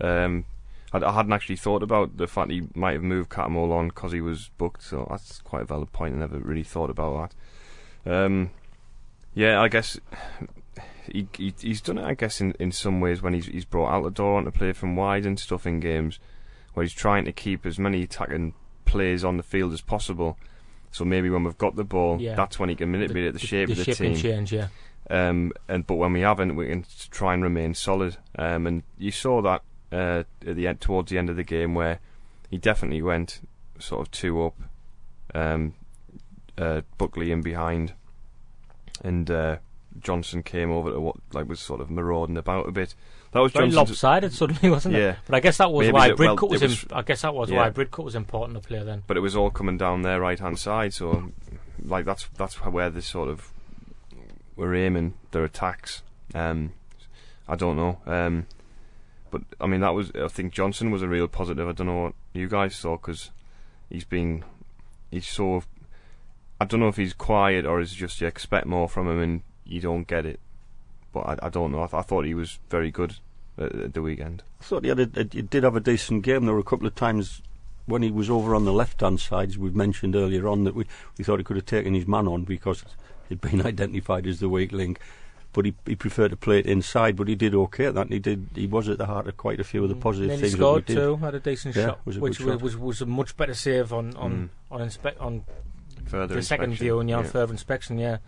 [0.00, 0.46] Um,
[0.92, 4.12] I, I hadn't actually thought about the fact he might have moved Cattermole on because
[4.12, 6.14] he was booked, so that's quite a valid point.
[6.14, 7.32] I never really thought about
[8.06, 8.24] that.
[8.24, 8.50] Um,
[9.34, 9.98] yeah, I guess
[11.10, 12.04] he, he he's done it.
[12.04, 14.50] I guess in, in some ways when he's he's brought out the door on to
[14.50, 16.18] play from wide and stuff in games
[16.74, 20.36] where he's trying to keep as many attacking players on the field as possible.
[20.92, 22.34] So maybe when we've got the ball, Yeah.
[22.34, 24.14] that's when he can manipulate the, shape the of the shape team.
[24.16, 24.68] change, yeah.
[25.08, 28.16] Um, and but when we haven't, we can try and remain solid.
[28.38, 31.74] Um, and you saw that uh, at the end, towards the end of the game,
[31.74, 31.98] where
[32.48, 33.40] he definitely went
[33.78, 34.56] sort of two up,
[35.34, 35.74] um,
[36.58, 37.92] uh, Buckley in behind,
[39.02, 39.56] and uh,
[39.98, 42.94] Johnson came over to what like was sort of marauding about a bit.
[43.32, 43.90] That was Very Johnson's.
[44.02, 45.10] lopsided suddenly, wasn't Yeah.
[45.10, 45.16] it?
[45.26, 47.22] But I guess that was Maybe why that- well, was, it was- im- I guess
[47.22, 47.56] that was yeah.
[47.58, 49.02] why Bridcutt was important to play then.
[49.06, 50.94] but it was all coming down their right hand side.
[50.94, 51.32] So,
[51.84, 53.52] like that's that's where they sort of
[54.56, 56.02] were aiming their attacks.
[56.34, 56.72] Um,
[57.48, 58.46] I don't know, um,
[59.30, 61.68] but I mean that was I think Johnson was a real positive.
[61.68, 63.30] I don't know what you guys thought because
[63.88, 64.44] he's been
[65.10, 65.62] he's so
[66.60, 69.42] I don't know if he's quiet or is just you expect more from him and
[69.70, 70.40] you don't get it.
[71.12, 71.82] But I, I don't know.
[71.82, 73.16] I, th- I thought he was very good
[73.58, 74.42] at, at the weekend.
[74.60, 76.44] I thought he had a, a, he did have a decent game.
[76.44, 77.40] There were a couple of times
[77.86, 80.84] when he was over on the left-hand side, as we've mentioned earlier on, that we,
[81.18, 82.84] we thought he could have taken his man on because
[83.28, 85.00] he'd been identified as the weak link.
[85.52, 88.02] But he, he preferred to play it inside, but he did okay at that.
[88.02, 88.46] And he did.
[88.54, 90.86] He was at the heart of quite a few of the positive then he scored
[90.86, 91.00] that we did.
[91.02, 92.62] too, had a decent Yeah, shot, was a which was, shot.
[92.62, 94.32] was was a much better save on on
[94.70, 94.74] Mm.
[94.76, 95.44] on inspe- on
[96.06, 97.30] Further the second view and yeah, on yeah.
[97.30, 97.98] further inspection.
[97.98, 98.18] Yeah,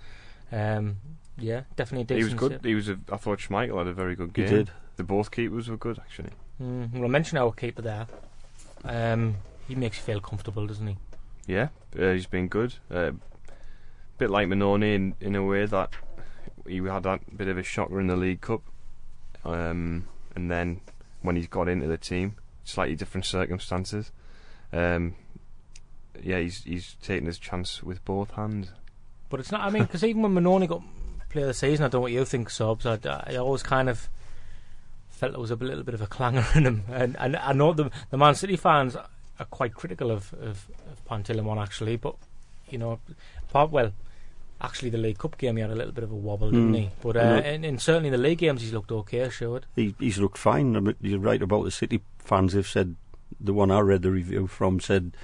[0.51, 0.97] um,
[1.39, 2.53] yeah, definitely a He was good.
[2.53, 2.65] save.
[2.65, 2.89] He was.
[2.89, 4.51] A, I thought Schmeichel had a very good He game.
[4.51, 4.71] did.
[4.97, 6.31] The both keepers were good actually.
[6.63, 8.07] Mm, well, I mentioned our keeper there.
[8.85, 9.37] Um,
[9.69, 10.97] he makes you feel comfortable, doesn't he?
[11.47, 11.69] Yeah,
[11.99, 12.75] uh, he's been good.
[12.91, 13.13] Uh,
[14.19, 15.91] bit like Mannone in in a way that
[16.67, 18.63] he had that bit of a shocker in the League Cup,
[19.45, 20.81] um, and then
[21.23, 24.13] when he's got into the team, slightly different circumstances.
[24.73, 25.15] Um,
[26.23, 28.71] yeah, he's he's taken his chance with both hands.
[29.31, 29.63] But it's not.
[29.63, 30.83] I mean, because even when Mannone got
[31.33, 32.87] player of the season, I don't know what you think, Sobs.
[32.87, 34.09] I, I always kind of
[35.09, 37.73] felt there was a little bit of a clangor in him, and, and I know
[37.73, 42.15] the the Man City fans are quite critical of of, of Pantilimon actually, but
[42.69, 43.01] you know,
[43.51, 43.93] part well.
[44.65, 46.77] Actually, the League Cup game he had a little bit of a wobble, didn't Mm.
[46.79, 46.91] he?
[47.03, 49.29] But uh, and, and certainly in the league games he's looked okay.
[49.29, 49.61] Sure.
[49.75, 50.77] He, he's looked fine.
[50.77, 52.53] I mean, you're right about the City fans.
[52.53, 52.95] They've said
[53.41, 55.17] the one I read the review from said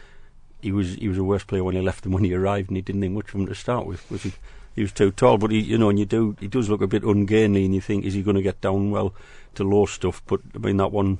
[0.61, 2.77] he was he was a worse player when he left than when he arrived, and
[2.77, 4.11] he didn't think much of him to start with.
[4.11, 4.33] Was he?
[4.79, 6.87] He was too tall, but he, you know, and you do, he does look a
[6.87, 9.12] bit ungainly, and you think, is he going to get down well
[9.57, 10.23] to low stuff?
[10.25, 11.19] But I mean, that one,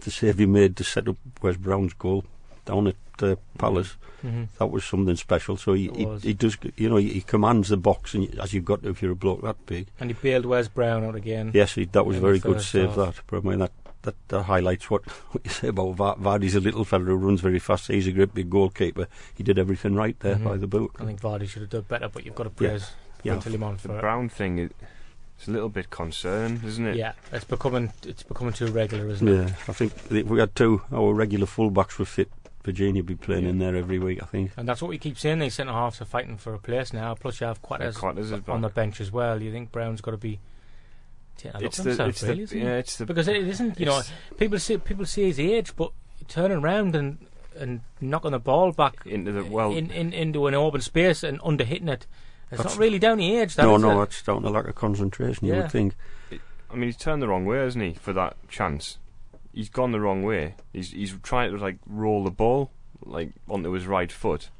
[0.00, 2.24] the save he made to set up Wes Brown's goal
[2.64, 4.48] down at uh, Palace, Mhm.
[4.58, 5.56] that was something special.
[5.56, 8.64] So he, he, he does, you know, he, he commands the box, and as you've
[8.64, 9.86] got to if you're a bloke that big.
[10.00, 11.52] And he bailed Wes Brown out again.
[11.54, 12.96] Yes, he, that was a very good save.
[12.96, 12.96] half.
[12.96, 13.72] That, but I mean that.
[14.02, 17.40] That, that highlights what, what you say about Va- Vardy's a little fella who runs
[17.40, 17.86] very fast.
[17.86, 19.06] He's a great big goalkeeper.
[19.36, 20.44] He did everything right there Mhm.
[20.44, 20.96] by the book.
[21.00, 22.90] I think Vardy should have done better, but you've got to praise
[23.22, 23.34] Yeah.
[23.36, 24.00] Pantilimon The for it.
[24.00, 24.70] Brown thing is
[25.38, 26.96] it's a little bit concerned, isn't it?
[26.96, 29.32] Yeah, it's becoming it's becoming too regular, isn't it?
[29.48, 32.28] Yeah, I think if we had two, our regular fullbacks were fit.
[32.64, 34.52] Vergini would be playing in there every week, I think.
[34.56, 35.40] And that's what we keep saying.
[35.40, 37.14] These centre halves are fighting for a place now.
[37.14, 39.42] Plus, you have Coates Coates is on the bench as well.
[39.42, 40.38] You think Brown's got to be
[41.36, 43.28] taking a look It's at the, himself, it's the, really, isn't yeah, it's the because
[43.28, 43.80] it isn't.
[43.80, 44.02] You know,
[44.38, 45.92] people see people see his age, but
[46.28, 47.18] turning around and
[47.56, 49.72] and knocking the ball back into the well.
[49.72, 52.06] in, in into an open space and under hitting it.
[52.50, 53.54] It's not really down the age.
[53.54, 54.04] That, no, is no, it?
[54.04, 55.46] it's down to lack of concentration.
[55.46, 55.94] You would think.
[56.70, 57.92] I mean, he's turned the wrong way, hasn't he?
[57.94, 58.98] For that chance,
[59.52, 60.56] he's gone the wrong way.
[60.72, 62.70] He's he's trying to like roll the ball
[63.04, 64.50] like onto his right foot,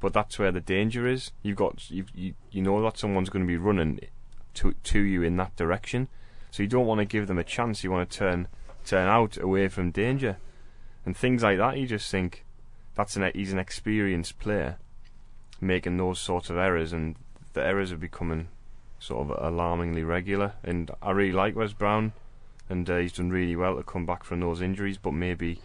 [0.00, 1.32] but that's where the danger is.
[1.42, 4.00] You've got you you, you know that someone's going to be running
[4.54, 6.08] to to you in that direction,
[6.50, 7.84] so you don't want to give them a chance.
[7.84, 8.48] You want to turn
[8.84, 10.38] turn out away from danger,
[11.04, 11.78] and things like that.
[11.78, 12.44] You just think
[12.94, 14.78] that's an he's an experienced player
[15.60, 17.16] making those sorts of errors, and
[17.52, 18.48] the errors are becoming
[18.98, 20.54] sort of alarmingly regular.
[20.62, 22.12] And I really like Wes Brown,
[22.68, 24.98] and uh, he's done really well to come back from those injuries.
[24.98, 25.60] But maybe,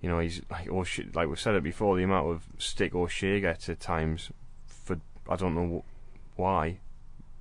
[0.00, 3.40] you know, he's like O'Shea, like we've said it before, the amount of stick O'Shea
[3.40, 4.30] gets at times
[4.66, 5.84] for I don't know
[6.36, 6.78] why.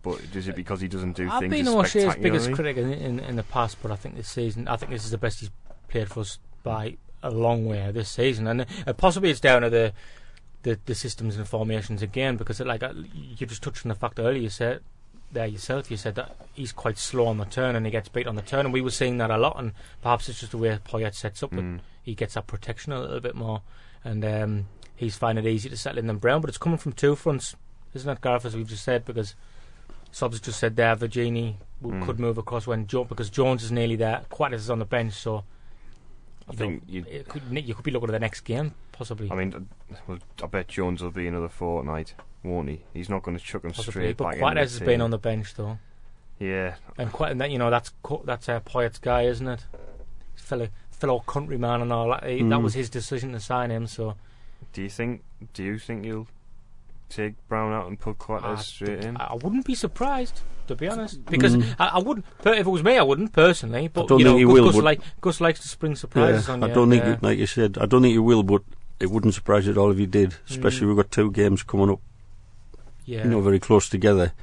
[0.06, 2.94] But is it because he doesn't do I've things been as O'Shea's biggest critic in,
[2.94, 5.42] in in the past, but I think this season, I think this is the best
[5.42, 5.52] he's
[5.90, 9.70] played for us by a long way this season, and uh, possibly it's down to
[9.70, 9.92] the
[10.62, 14.18] the, the systems and formations again because like uh, you just touched on the fact
[14.20, 14.82] earlier you said
[15.32, 18.26] there yourself you said that he's quite slow on the turn and he gets beat
[18.26, 20.58] on the turn and we were seeing that a lot and perhaps it's just the
[20.58, 21.80] way Poyet sets up that Mm.
[22.02, 23.62] he gets that protection a little bit more
[24.04, 26.94] and um, he's finding it easy to settle in than Brown but it's coming from
[26.94, 27.56] two fronts
[27.94, 29.36] isn't it Gareth as we've just said because
[30.16, 32.06] Sobs just said there Vergini Mm.
[32.06, 35.14] could move across when jo- because Jones is nearly there Coates is on the bench
[35.14, 35.44] so
[36.48, 37.04] I you think you.
[37.28, 40.48] could, you could be looking at the next game possibly I mean, uh, well, I
[40.48, 42.82] bet Jones will be another fortnight, won't he?
[42.94, 44.40] He's not going to chuck him possibly straight but back.
[44.40, 45.78] Coates into has been on the bench though
[46.40, 47.92] Yeah, And quite, and that you know, that's
[48.24, 49.66] that's uh, Poyet's guy, isn't it?
[50.36, 52.24] Fellow fellow countryman and all that.
[52.24, 52.64] He, That Mm.
[52.64, 53.86] was his decision to sign him.
[53.86, 54.16] So
[54.72, 55.24] Do you think?
[55.54, 56.28] Do you think you'll
[57.10, 59.18] take Brown out and put Coates straight in?
[59.18, 61.76] I wouldn't be surprised, to be honest, because Mm.
[61.80, 62.26] I, I wouldn't.
[62.42, 63.88] per- If it was me, I wouldn't personally.
[63.88, 65.96] But don't you know, think he Gus, will, Gus, but- like, Gus likes to spring
[65.96, 66.68] surprises Yeah, on you.
[66.68, 68.62] I don't think, and, you, like you said, I don't think you will, but
[69.00, 70.36] it wouldn't surprise you at all if you did.
[70.50, 70.88] Especially Mm.
[70.90, 72.00] we've got two games coming up,
[73.06, 74.34] yeah, you know, very close together.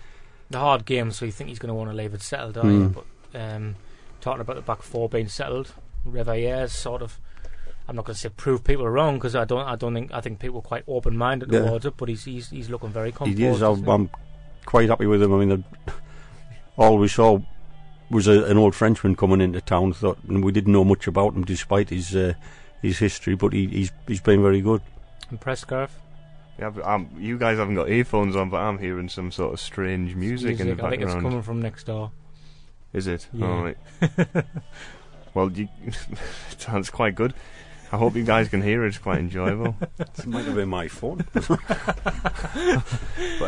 [0.51, 1.11] the hard game.
[1.11, 2.89] So you think he's going to want to leave it settled, don't you?
[2.91, 2.95] Mm.
[3.33, 3.77] But um,
[4.21, 5.73] talking about the back four being settled,
[6.07, 7.19] Réveillère's sort of.
[7.93, 9.69] I'm not going to say prove people wrong because I don't.
[9.69, 10.15] I don't think.
[10.15, 11.61] I think people are quite open-minded Yeah.
[11.61, 11.95] towards it.
[11.99, 13.39] But he's he's, he's looking very composed.
[13.39, 13.61] He is.
[13.61, 13.87] I'm.
[13.87, 14.11] I'm
[14.65, 15.35] quite happy with him.
[15.35, 15.93] I mean, the,
[16.79, 17.39] all we saw
[18.09, 19.93] was a, an old Frenchman coming into town.
[19.93, 22.33] Thought, and we didn't know much about him despite his uh,
[22.81, 23.35] his history.
[23.35, 24.81] But he, he's he's been very good.
[25.31, 25.99] Impressed, Gareth?
[26.59, 29.61] Yeah, but, um, you guys haven't got earphones on, but I'm hearing some sort of
[29.61, 30.87] strange music, in the background.
[30.87, 31.33] I think it's background.
[31.33, 32.11] coming from next door.
[32.95, 33.29] Is it?
[33.35, 33.47] Yeah.
[33.47, 33.77] All right.
[35.35, 37.35] well, you, it sounds quite good.
[37.93, 38.89] I hope you guys can hear it.
[38.89, 39.77] It's quite enjoyable.
[39.99, 41.25] It might have been my phone.
[41.35, 41.51] but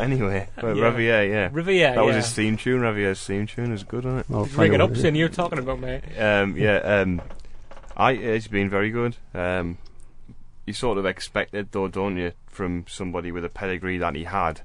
[0.02, 0.82] anyway, but Yeah.
[0.82, 1.48] Réveillère, yeah.
[1.48, 2.20] Réveillère, that was yeah.
[2.20, 2.80] his theme tune.
[2.82, 4.26] Réveillère's theme tune is good, isn't it?
[4.30, 6.02] I'll Ring it up, what you're talking about, mate.
[6.18, 7.22] Um, yeah, um,
[7.96, 9.16] I it's been very good.
[9.34, 9.78] Um,
[10.66, 14.60] you sort of expected, though, don't you, from somebody with a pedigree that he had,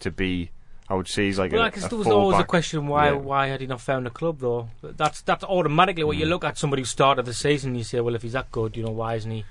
[0.00, 0.50] to be.
[0.88, 2.86] I would say he's like Well, a, I guess a there was always a question
[2.86, 3.12] why Yeah.
[3.16, 4.68] why had he not found a club though?
[4.82, 6.30] That's that's automatically what you Mm.
[6.30, 7.74] look at somebody who started the season.
[7.74, 9.44] You say, well, if he's that good, you know, why isn't he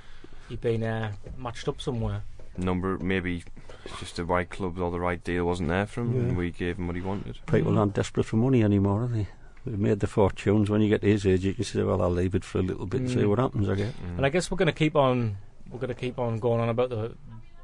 [0.49, 2.21] he been uh, matched up somewhere?
[2.55, 2.99] number.
[2.99, 3.43] Maybe
[3.85, 6.19] it's just the right club or the right deal wasn't there for him, Yeah.
[6.21, 7.39] and we gave him what he wanted.
[7.47, 9.27] People aren't desperate for money anymore, are they?
[9.65, 10.69] They've made the fortunes.
[10.69, 12.61] When you get to his age, you can say, "Well, I'll leave it for a
[12.61, 13.29] little bit and see Mm.
[13.29, 13.93] what happens." I guess.
[13.93, 14.17] Mm.
[14.17, 15.37] And I guess we're going to keep on
[15.71, 17.15] we're going to keep on going on about the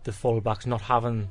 [0.06, 1.28] the fullbacks not having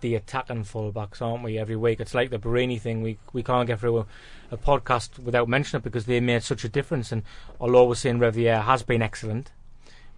[0.00, 1.58] the attacking fullbacks, aren't we?
[1.58, 3.02] Every week, it's like the Borini thing.
[3.02, 4.06] We we can't get through a,
[4.50, 7.12] a podcast without mentioning it because they made such a difference.
[7.12, 7.22] And
[7.60, 9.50] although we're saying Réveillère has been excellent,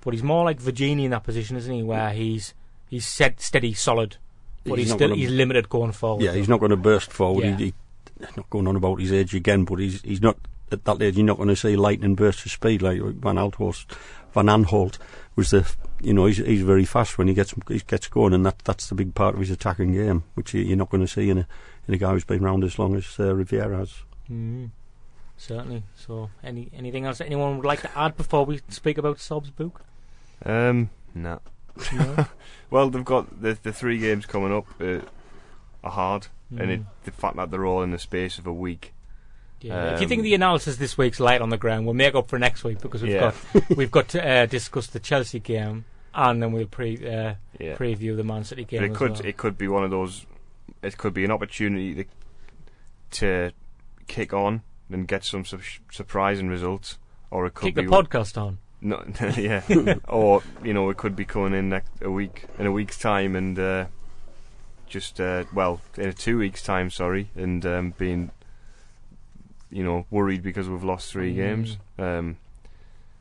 [0.00, 1.82] but he's more like Vergini in that position, isn't he?
[1.82, 2.54] Where he's
[2.88, 4.16] he's set, steady, solid,
[4.64, 6.24] but he's, not still gonna- he's limited going forward.
[6.24, 7.44] Yeah, he's not going to burst forward.
[7.44, 7.56] Yeah.
[7.56, 7.74] He, he,
[8.36, 10.36] not going on about his age again, but he's he's not
[10.72, 11.16] at that age.
[11.16, 13.84] You're not going to see lightning bursts of speed like Van Aanholt.
[14.34, 14.98] Van Aanholt
[15.36, 15.62] was the
[16.00, 18.88] you know, he's he's very fast when he gets he gets going, and that that's
[18.88, 21.38] the big part of his attacking game, which you, you're not going to see in
[21.38, 21.46] a
[21.86, 23.94] in a guy who's been around as long as uh, Réveillère has.
[24.30, 24.70] Mm,
[25.36, 25.82] certainly.
[25.96, 29.82] So, any anything else anyone would like to add before we speak about Sob's book?
[30.44, 31.40] Um, no.
[31.92, 32.26] No?
[32.70, 35.00] Well, they've got the the three games coming up uh,
[35.82, 36.86] are hard, and it, Mm.
[37.04, 38.92] the fact that they're all in the space of a week.
[39.60, 39.94] Yeah.
[39.94, 42.28] if you think Um, the analysis this week's light on the ground, we'll make up
[42.28, 43.32] for next week because we've Yeah.
[43.52, 47.76] got we've got to uh, discuss the Chelsea game and then we'll pre uh, Yeah.
[47.76, 48.80] preview the Man City game.
[48.80, 49.26] But it could well.
[49.26, 50.26] it could be one of those.
[50.82, 52.04] It could be an opportunity to
[53.10, 53.52] to
[54.06, 55.58] kick on and get some su-
[55.90, 56.98] surprising results,
[57.30, 58.58] or it could kick be the one- podcast on.
[58.80, 59.02] No,
[59.36, 59.62] yeah,
[60.06, 63.34] or you know, it could be coming in next, a week in a week's time
[63.34, 63.86] and uh,
[64.86, 68.30] just uh, well in a two weeks time, sorry, and um, being
[69.70, 71.36] you know worried because we've lost three Mm.
[71.36, 71.76] games.
[71.98, 72.36] Um,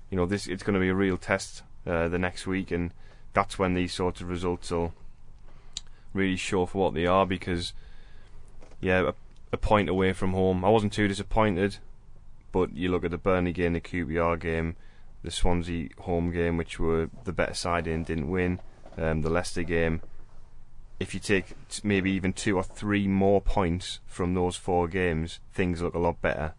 [0.10, 2.92] you know, this it's going to be a real test uh, the next week, and
[3.34, 4.94] that's when these sorts of results will
[6.14, 7.26] really show for what they are.
[7.26, 7.74] Because
[8.80, 9.14] yeah, a,
[9.52, 11.78] a point away from home, I wasn't too disappointed.
[12.52, 14.78] But you look at the Burnley game, the QPR game,
[15.22, 18.60] the Swansea home game, which were the better side in, didn't win.
[18.98, 20.02] Um, the Leicester game.
[21.00, 25.82] If you take maybe even two or three more points from those four games, things
[25.82, 26.54] look a lot better.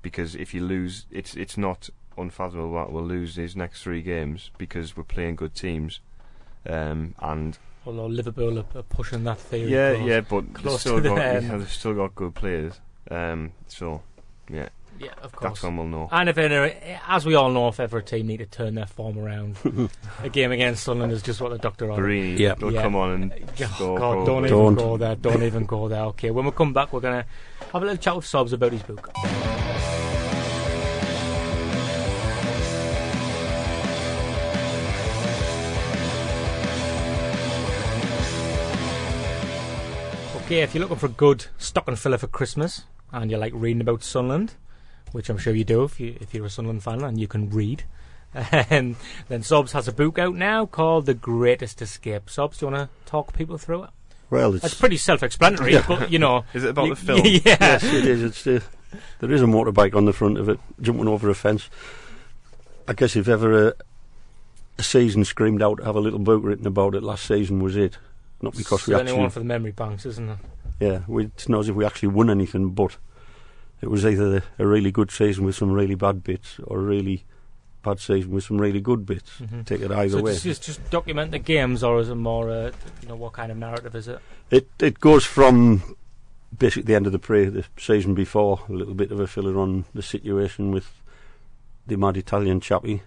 [0.00, 4.50] Because if you lose, it's it's not unfathomable that we'll lose these next three games
[4.58, 6.00] because we're playing good teams.
[6.66, 9.70] Um, and Although Liverpool are, pushing that theory.
[9.70, 10.08] yeah, close.
[10.08, 12.80] yeah, but they've still got yeah, they've still got good players.
[13.10, 14.02] Um, so
[14.50, 15.50] yeah, yeah, of course.
[15.52, 16.08] that's when we'll know.
[16.10, 16.72] And if ever,
[17.08, 19.56] as we all know, if ever a team need to turn their form around,
[20.22, 22.04] a game against Sunderland is just what the doctor ordered.
[22.04, 22.54] Borini, Yeah.
[22.54, 22.82] they'll Yeah.
[22.82, 23.98] come on and uh, Oh, score.
[23.98, 24.74] God, don't even Don't.
[24.74, 25.14] go there.
[25.16, 26.02] Don't even go there.
[26.04, 27.24] Okay, when we come back, we're gonna
[27.72, 29.10] have a little chat with Sobs about his book.
[40.44, 43.82] Okay, if you're looking for a good stocking filler for Christmas and you like reading
[43.82, 44.54] about Sunderland,
[45.12, 47.50] which I'm sure you do if you if you're a Sunderland fan and you can
[47.50, 47.84] read,
[48.70, 48.96] um,
[49.28, 52.28] then Sobs has a book out now called The Greatest Escape.
[52.30, 53.90] Sobs, do you want to talk people through it?
[54.30, 55.84] Well, it's That's pretty self-explanatory, Yeah.
[55.88, 56.44] but you know.
[56.54, 57.20] Is it about y- the film?
[57.24, 57.56] Yeah.
[57.60, 58.22] yes, it is.
[58.22, 58.60] It's uh,
[59.20, 61.68] there is a motorbike on the front of it, jumping over a fence.
[62.86, 63.74] I guess if ever a,
[64.78, 67.76] a season screamed out to have a little book written about it, last season was
[67.76, 67.96] it.
[68.40, 70.38] Not because we actually, one for the memory banks, isn't it?
[70.78, 72.96] yeah, we, it's not as if we actually won anything, but
[73.80, 77.24] it was either a really good season with some really bad bits, or a really
[77.82, 79.30] bad season with some really good bits.
[79.40, 79.64] Mhm.
[79.64, 80.32] Take it either So way.
[80.32, 83.52] just, just just document the games, or is it more, uh, you know, what kind
[83.52, 84.18] of narrative is it?
[84.50, 85.82] It it goes from
[86.56, 89.58] basically the end of the pre the season before, a little bit of a filler
[89.58, 90.90] on the situation with
[91.86, 93.02] the mad Italian chappie,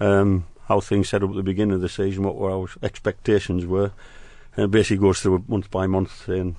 [0.00, 3.66] um, how things set up at the beginning of the season, what were our expectations
[3.66, 3.90] were,
[4.56, 6.56] and it basically goes through month by month, saying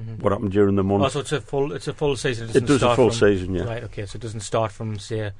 [0.00, 0.20] Mhm.
[0.20, 1.04] what happened during the month.
[1.04, 2.48] Oh, so it's a full, it's a full season.
[2.50, 3.64] It, it doesn't a full from, season, yeah.
[3.64, 3.84] Right.
[3.84, 4.06] Okay.
[4.06, 5.32] So it doesn't start from say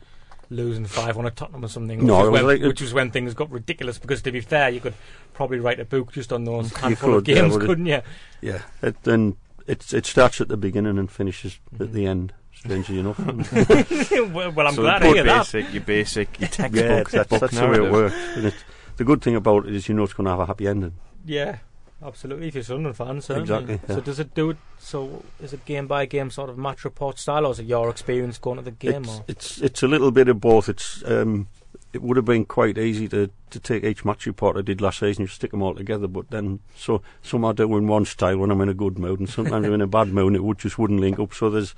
[0.51, 2.05] losing five on a Tottenham or something.
[2.05, 3.99] No, which, was when, like- which was when things got ridiculous.
[3.99, 4.94] Because to be fair, you could
[5.33, 7.87] probably write a book just on those handful of could, yeah, games, but it- couldn't
[7.87, 8.01] you?
[8.40, 11.81] Yeah, it, and it it starts at the beginning and finishes Mhm.
[11.83, 12.33] at the end.
[12.53, 13.18] Strangely enough,
[14.35, 15.38] well, well, I'm so glad to your hear that.
[15.51, 18.14] basic, your basic, your textbook, yeah, that's, book that's the way it works.
[18.37, 18.55] And it,
[18.99, 20.92] the good thing about it is you know it's going to have a happy ending.
[21.25, 21.59] Yeah,
[22.04, 22.48] absolutely.
[22.48, 23.74] If you're a Sunderland fan, certainly.
[23.74, 24.56] Exactly, So does it do it?
[24.78, 27.88] So is it game by game sort of match report style, or is it your
[27.90, 29.02] experience going to the game?
[29.04, 29.24] It's, Or?
[29.28, 30.68] it's it's a little bit of both.
[30.68, 31.48] It's um,
[31.92, 35.00] it would have been quite easy to, to take each match report I did last
[35.00, 38.38] season and stick them all together, but then so some I do in one style
[38.38, 40.44] when I'm in a good mood, and sometimes I'm in a bad mood, and it
[40.44, 41.34] would just wouldn't link up.
[41.34, 41.74] So there's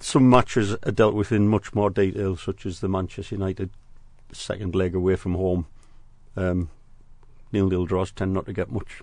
[0.00, 3.70] some matches are dealt with in much more detail, such as the Manchester United
[4.32, 5.66] second leg away from home.
[6.36, 6.70] Um,
[7.52, 9.02] nil nil draws tend not to get much,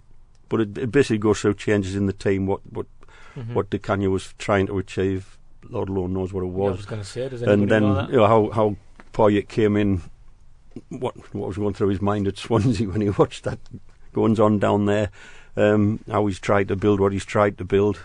[0.50, 2.86] but it, it basically goes through changes in the team, what what
[3.36, 3.54] Mhm.
[3.54, 5.38] what Canio was trying to achieve.
[5.70, 7.72] Lord alone knows what it Yeah, I was was going to say, does anybody and
[7.72, 8.10] then know that?
[8.10, 8.76] you know how how
[9.14, 10.02] Poyet came in,
[10.90, 13.60] what what was going through his mind at Swansea when he watched that
[14.14, 15.12] goings on down there,
[15.56, 18.00] um, how he's tried to build what he's tried to build,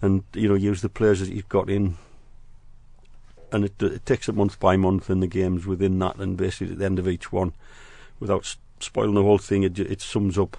[0.00, 1.96] and you know use the players that he's got in,
[3.52, 6.72] and it, it takes it month by month in the games within that, and basically
[6.72, 7.52] at the end of each one,
[8.20, 10.56] without spoiling the whole thing, it, it sums up.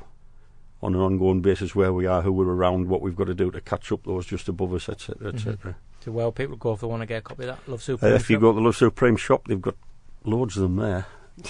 [0.83, 3.51] On an ongoing basis, where we are, who we're around, what we've got to do
[3.51, 5.75] to catch up those just above us, etc., etc.
[6.03, 8.11] So well, people go if they want to get a copy of that Love Supreme.
[8.11, 9.75] Uh, if you go to the Love Supreme shop, they've got
[10.23, 11.05] loads of them there.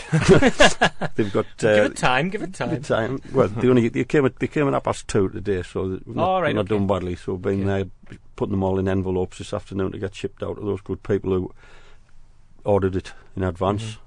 [1.16, 2.82] they've got uh, give it time, give it time.
[2.84, 3.22] time.
[3.32, 6.08] Well, they only they came at they came at half past two today, so we've
[6.16, 6.76] not, Oh, right, we've not okay.
[6.78, 7.16] done badly.
[7.16, 7.90] So been Okay.
[8.10, 11.04] there putting them all in envelopes this afternoon to get shipped out to those good
[11.04, 11.54] people who
[12.66, 13.84] ordered it in advance.
[13.84, 13.98] Mhm.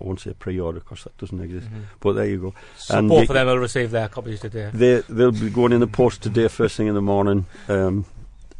[0.00, 1.68] I won't say pre-order because that doesn't exist.
[1.70, 1.82] Mhm.
[2.00, 2.54] But there you go.
[2.76, 4.70] So And both the- of them will receive their copies today.
[4.74, 8.04] They they'll be going in the post today, first thing in the morning, um,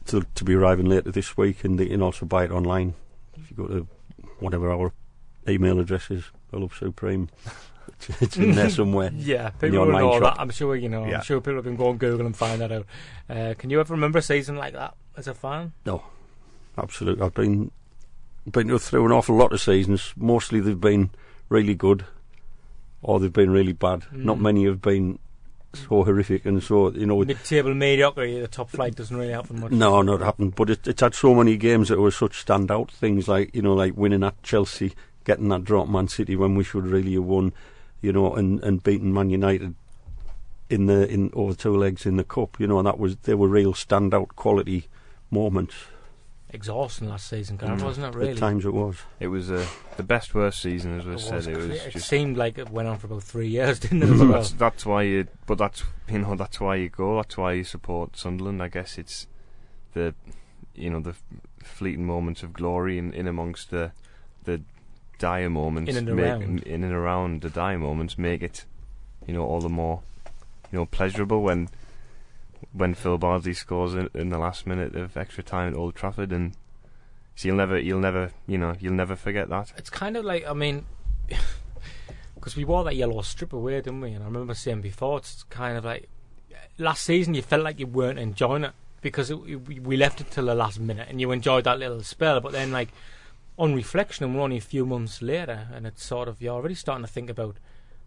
[0.06, 2.94] to to be arriving later this week, and they can also buy it online.
[3.36, 3.86] If you go to
[4.38, 4.92] whatever our
[5.48, 7.28] email address is, I love Supreme.
[8.08, 9.10] It's, it's in there somewhere.
[9.14, 10.36] Yeah, people will know shop.
[10.36, 10.40] that.
[10.40, 11.04] I'm sure you know.
[11.06, 11.16] Yeah.
[11.18, 12.86] I'm sure people can go on Google and find that out.
[13.28, 15.72] Uh, can you ever remember a season like that as a fan?
[15.84, 16.02] No,
[16.78, 17.70] absolutely, I've been
[18.50, 20.12] been through an awful lot of seasons.
[20.16, 21.10] Mostly they've been
[21.54, 22.04] really good,
[23.02, 24.04] or they've been really bad.
[24.12, 24.40] Not Mm.
[24.48, 25.18] many have been
[25.74, 27.18] so horrific and so you know.
[27.24, 29.72] Mid-table mediocrity, the top flight doesn't really happen much.
[29.72, 30.54] No, not happened.
[30.54, 33.74] But it, it's had so many games that were such standout things, like you know,
[33.74, 34.92] like winning at Chelsea,
[35.24, 37.52] getting that draw at Man City when we should really have won,
[38.02, 39.74] you know, and, and beating Man United
[40.70, 43.34] in the in over two legs in the cup, you know, and that was they
[43.34, 44.86] were real standout quality
[45.30, 45.74] moments.
[46.54, 47.84] Exhausting last season, Gareth, Mm.
[47.84, 48.14] wasn't it?
[48.18, 48.30] Really.
[48.30, 48.96] At times it was.
[49.20, 51.46] It was uh, the best worst season, as It we was said.
[51.46, 54.10] It was it just seemed like it went on for about three years, didn't it?
[54.10, 54.28] well?
[54.28, 55.26] that's that's why you.
[55.46, 57.16] But that's you know that's why you go.
[57.16, 58.62] That's why you support Sunderland.
[58.62, 59.26] I guess it's
[59.94, 60.14] the
[60.74, 61.14] you know the
[61.62, 63.92] fleeting moments of glory in, in amongst the
[64.44, 64.60] the
[65.18, 66.62] dire moments In and make- around.
[66.64, 68.64] in and around the dire moments make it
[69.26, 70.02] you know all the more
[70.70, 71.68] you know pleasurable when
[72.72, 76.32] when Phil Bardsley scores in, in the last minute of extra time at Old Trafford
[76.32, 76.56] and
[77.34, 79.72] so you'll never you'll never you know you'll never forget that.
[79.76, 80.86] It's kind of like I mean,
[82.34, 84.12] because we wore that yellow strip away, didn't we?
[84.12, 86.08] And I remember saying before, it's kind of like
[86.78, 90.30] last season you felt like you weren't enjoying it because it, we we left it
[90.30, 92.40] till the last minute, and you enjoyed that little spell.
[92.40, 92.90] But then, like
[93.58, 96.74] on reflection, and we're only a few months later, and it's sort of you're already
[96.74, 97.56] starting to think about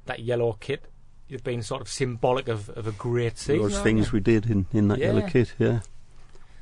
[0.05, 0.85] that yellow kit.
[1.29, 3.61] You've been sort of symbolic of, of a great season.
[3.61, 4.11] Those things you?
[4.13, 5.81] we did in, in that yellow kit, yeah.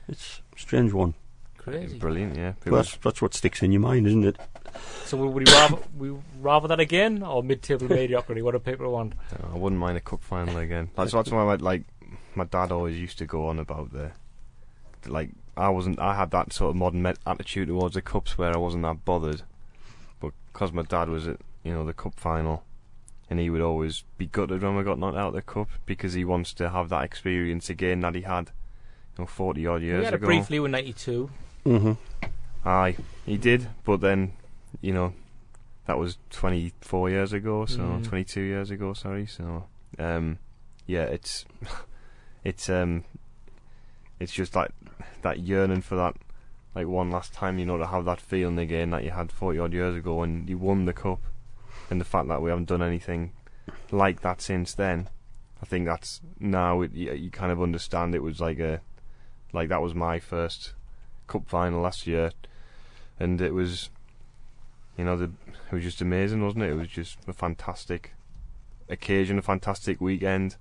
[0.08, 1.14] It's a strange one.
[1.58, 1.98] crazy.
[2.00, 2.50] Brilliant, yeah.
[2.50, 4.38] It But was- that's, that's what sticks in your mind, isn't it?
[5.06, 8.42] So would we rather we rather that again or mid-table mediocrity?
[8.42, 9.14] What do people want?
[9.54, 10.90] I wouldn't mind a cup final again.
[10.96, 11.84] That's that's why I like
[12.36, 14.12] my dad always used to go on about the,
[15.04, 18.38] the, like I wasn't I had that sort of modern met attitude towards the cups
[18.38, 19.44] where I wasn't that bothered,
[20.20, 22.64] but because my dad was at you know the cup final,
[23.36, 26.14] and he would always be gutted when we got knocked out of the cup because
[26.14, 28.52] he wants to have that experience again that he had,
[29.18, 30.24] you know, forty odd years we had ago.
[30.24, 31.30] it briefly with '92.
[31.66, 32.28] Mm-hmm.
[32.68, 34.32] Aye, he did, but then,
[34.82, 35.14] you know,
[35.86, 38.04] that was 24 years ago, so Mm.
[38.06, 39.26] 22 years ago, sorry.
[39.26, 39.66] So,
[40.00, 40.40] um,
[40.88, 41.46] yeah, it's,
[42.46, 43.04] it's, um,
[44.20, 44.72] it's just like
[45.24, 46.16] that yearning for that,
[46.74, 49.60] like one last time, you know, to have that feeling again that you had 40
[49.60, 51.20] odd years ago when you won the cup,
[51.90, 53.32] and the fact that we haven't done anything
[53.92, 55.10] like that since then.
[55.62, 58.82] I think that's now it, you, kind of understand it was like a,
[59.54, 60.74] like that was my first
[61.28, 62.32] cup final last year,
[63.20, 63.90] and it was,
[64.98, 65.32] you know, the
[65.72, 66.72] it was just amazing, wasn't it?
[66.72, 68.14] It was just a fantastic
[68.90, 70.58] occasion, a fantastic weekend.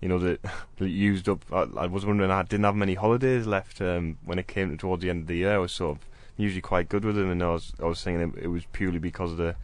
[0.00, 0.40] You know that
[0.78, 1.44] used up.
[1.52, 5.02] I, I was wondering, I didn't have many holidays left um, when it came towards
[5.02, 5.54] the end of the year.
[5.54, 6.04] I was sort of
[6.36, 8.98] usually quite good with them, and I was I was thinking it, it was purely
[8.98, 9.56] because of the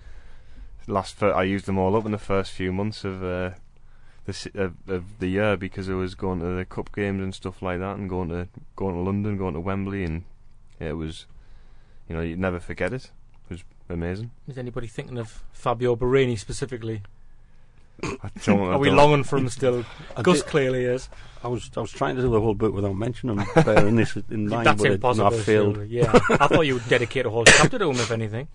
[0.88, 1.14] last.
[1.16, 3.22] Fir- I used them all up in the first few months of.
[3.22, 3.50] Uh,
[4.26, 7.62] the, of, of the year because I was going to the cup games and stuff
[7.62, 10.24] like that, and going to going to London, going to Wembley, and
[10.78, 11.24] it was,
[12.10, 13.04] you know, you'd never forget it.
[13.48, 14.30] It was amazing.
[14.46, 17.00] Is anybody thinking of Fabio Borini specifically?
[18.02, 19.86] I don't, I Are we don't- longing for him still?
[20.14, 21.08] I, Gus did- clearly is.
[21.42, 24.14] I was I was trying to do the whole book without mentioning him, bearing this
[24.30, 25.28] in mind, That's but it, impossible.
[25.28, 25.76] I failed.
[25.76, 25.88] surely.
[25.88, 28.46] Yeah, I thought you would dedicate a whole chapter to him, if anything.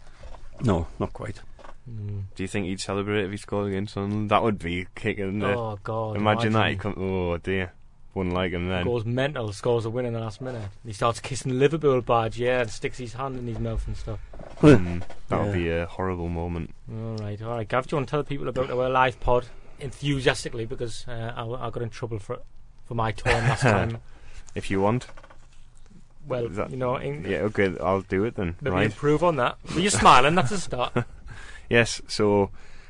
[0.61, 1.41] No, not quite.
[1.89, 2.23] Mm.
[2.36, 4.29] Do you think he'd celebrate if he scored against Sunderland?
[4.29, 5.27] That would be kicking.
[5.27, 5.43] isn't?
[5.43, 6.15] Oh God!
[6.15, 6.67] imagine, that.
[6.67, 7.73] He He come, oh dear,
[8.13, 8.86] wouldn't like him then.
[8.86, 10.69] goes mental, scores a win in the last minute.
[10.86, 13.97] He starts kissing the Liverpool badge, yeah, and sticks his hand in his mouth and
[13.97, 14.19] stuff.
[14.61, 15.53] Mm, that would Yeah.
[15.53, 16.73] be a horrible moment.
[16.89, 19.19] All right, all right, Gav, do you want to tell the people about our live
[19.19, 19.47] pod
[19.81, 22.39] enthusiastically because uh, I, I got in trouble for
[22.86, 23.97] for my tone last time.
[24.55, 25.07] If you want,
[26.27, 28.55] Well, Is that- you know, in, yeah, okay, I'll do it then.
[28.61, 28.86] maybe right.
[28.86, 29.57] improve on that.
[29.65, 30.36] But you're smiling.
[30.36, 30.93] That's a start.
[31.70, 32.49] Yes, so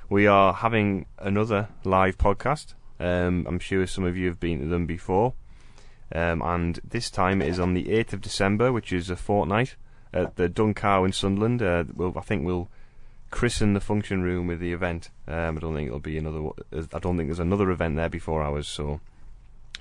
[0.10, 2.74] we are having another live podcast.
[3.00, 5.34] Um, I'm sure some of you have been to them before.
[6.14, 9.76] Um, and this time it is on the 8th of December, which is a fortnight,
[10.14, 11.62] at the Duncow in Sunderland.
[11.62, 12.70] Uh, we'll, I think we'll
[13.32, 15.10] christen the function room with the event.
[15.28, 16.50] Um, I don't think it'll be another.
[16.94, 18.68] I don't think there's another event there before ours.
[18.68, 19.00] So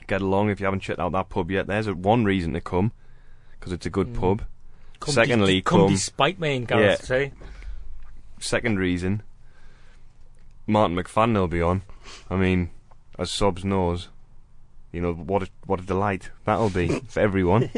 [0.07, 1.67] get along if you haven't checked out that pub yet.
[1.67, 2.93] There's a, one reason to come
[3.59, 4.21] because it's a good Mm.
[4.21, 4.43] pub.
[5.01, 7.05] Come Secondly, come, come- despite me and Gareth.
[7.05, 7.33] Say,
[8.43, 9.23] Second reason,
[10.67, 11.83] Martin McFadden will be on.
[12.31, 12.71] I mean,
[13.19, 14.09] as Sobs knows,
[14.93, 17.71] you know what a what a delight that'll be for everyone.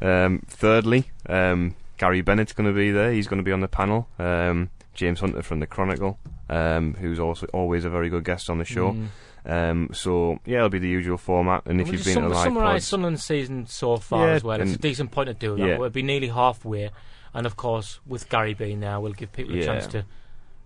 [0.00, 3.12] Um, thirdly, um, Gary Bennett's going to be there.
[3.12, 4.08] He's going to be on the panel.
[4.18, 6.18] Um, James Hunter from the Chronicle,
[6.50, 8.92] um, who's also always a very good guest on the show.
[8.92, 9.06] Mm.
[9.44, 11.62] Um, so yeah, it'll be the usual format.
[11.66, 14.44] And if We'll you've been to sum- live summarise Sunderland's season so far Yeah, as
[14.44, 14.60] well.
[14.60, 15.66] It's a decent point to do that.
[15.66, 15.78] yeah.
[15.78, 16.90] We'll be nearly halfway,
[17.34, 20.04] and of course, with Gary being there, we'll give people a chance to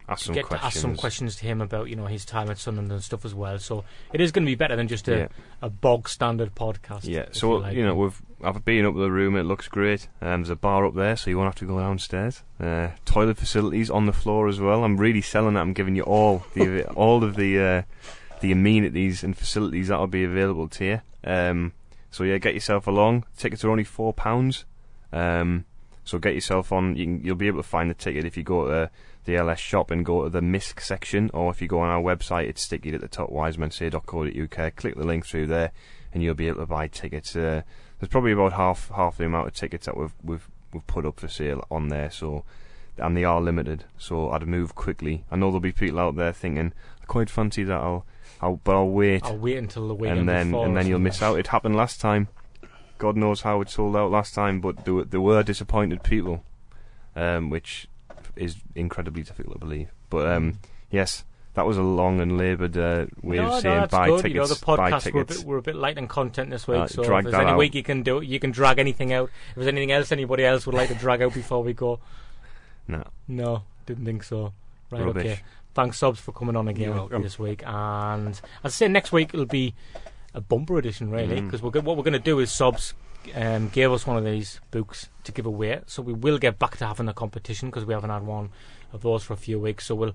[0.08, 0.60] ask some get questions.
[0.60, 3.24] to ask some questions to him about you know his time at Sunderland and stuff
[3.24, 3.58] as well.
[3.58, 5.28] So it is going to be better than just a, Yeah.
[5.62, 7.00] a bog standard podcast.
[7.04, 7.74] Yeah, so like.
[7.74, 9.34] you know we've I've been up the room.
[9.36, 10.08] It looks great.
[10.20, 12.42] Um, there's a bar up there, so you won't have to go downstairs.
[12.60, 14.84] Uh, toilet facilities on the floor as well.
[14.84, 15.60] I'm really selling that.
[15.60, 17.82] I'm giving you all the all of the uh,
[18.40, 21.00] the amenities and facilities that'll be available to you.
[21.24, 21.72] Um,
[22.10, 23.24] so yeah, get yourself along.
[23.36, 24.64] Tickets are only four pounds.
[25.12, 25.64] Um,
[26.06, 26.94] so get yourself on.
[26.96, 28.90] You can, you'll be able to find the ticket if you go to
[29.24, 32.00] the LS shop and go to the MISC section, or if you go on our
[32.00, 34.76] website, it's sticky at the top, wisemensay.co.uk.
[34.76, 35.72] Click the link through there,
[36.14, 37.34] and you'll be able to buy tickets.
[37.34, 37.62] Uh,
[37.98, 41.18] there's probably about half half the amount of tickets that we've we've we've put up
[41.18, 42.10] for sale on there.
[42.10, 42.44] So,
[42.98, 43.84] and they are limited.
[43.98, 45.24] So I'd move quickly.
[45.28, 47.80] I know there'll be people out there thinking, I quite fancy that.
[47.80, 48.06] I'll,
[48.40, 51.20] I'll but I'll wait I'll wait until the weekend and then and then you'll miss
[51.20, 51.38] out.
[51.38, 52.28] It happened last time.
[52.98, 56.42] God knows how it sold out last time, but there were, there were disappointed people,
[57.14, 57.88] um, which
[58.36, 59.88] is incredibly difficult to believe.
[60.10, 60.58] But um,
[60.90, 61.24] yes,
[61.54, 64.16] that was a long and laboured uh, way no, of saying that's buy good.
[64.22, 64.34] tickets.
[64.34, 66.66] You know, the buy podcast we're a, bit, we're a bit light in content this
[66.68, 67.58] week, Uh, so if there's any out.
[67.58, 69.30] week you can do, you can drag anything out.
[69.50, 71.98] If there's anything else anybody else would like to drag out before we go,
[72.88, 74.52] No, no, didn't think so.
[74.90, 75.24] Right, Rubbish.
[75.26, 75.40] okay.
[75.74, 77.62] Thanks, Sobs, for coming on again this week.
[77.66, 79.74] And as I say, next week it'll be
[80.36, 81.46] a bumper edition, really, Mm.
[81.46, 82.94] because we're what we're going to do is Sobs
[83.34, 86.76] um, gave us one of these books to give away, so we will get back
[86.76, 88.50] to having a competition because we haven't had one
[88.92, 89.86] of those for a few weeks.
[89.86, 90.14] So we'll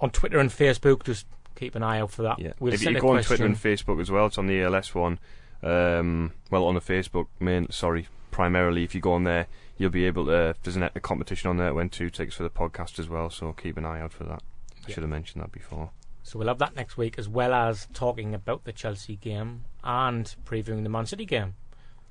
[0.00, 2.38] on Twitter and Facebook just keep an eye out for that.
[2.38, 2.52] yeah.
[2.60, 3.22] We'll if you go on.
[3.24, 5.18] Twitter and Facebook as well, it's on the ALS one.
[5.62, 8.84] Um, well, on the Facebook main, sorry, primarily.
[8.84, 9.46] If you go on there,
[9.78, 10.54] you'll be able to.
[10.62, 11.72] There's an, a competition on there.
[11.74, 14.42] When two takes for the podcast as well, so keep an eye out for that.
[14.42, 14.94] I Yeah.
[14.94, 15.90] should have mentioned that before.
[16.26, 20.34] So we'll have that next week, as well as talking about the Chelsea game and
[20.44, 21.54] previewing the Man City game.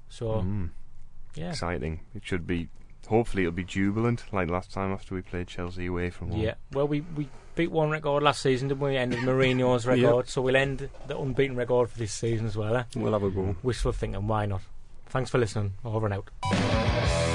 [0.08, 0.70] So Mm.
[1.36, 2.00] yeah, exciting.
[2.16, 2.70] It should be.
[3.10, 6.40] Hopefully, it'll be jubilant like last time after we played Chelsea away from home.
[6.40, 6.54] yeah.
[6.72, 8.96] Well, we we beat one record last season, didn't we?
[8.96, 12.74] Ended Mourinho's record, so we'll end the unbeaten record for this season as well.
[12.78, 12.84] Eh?
[12.96, 13.58] We'll have a go.
[13.64, 14.62] Wishful thinking, why not?
[15.08, 15.74] Thanks for listening.
[15.84, 17.35] Over and out.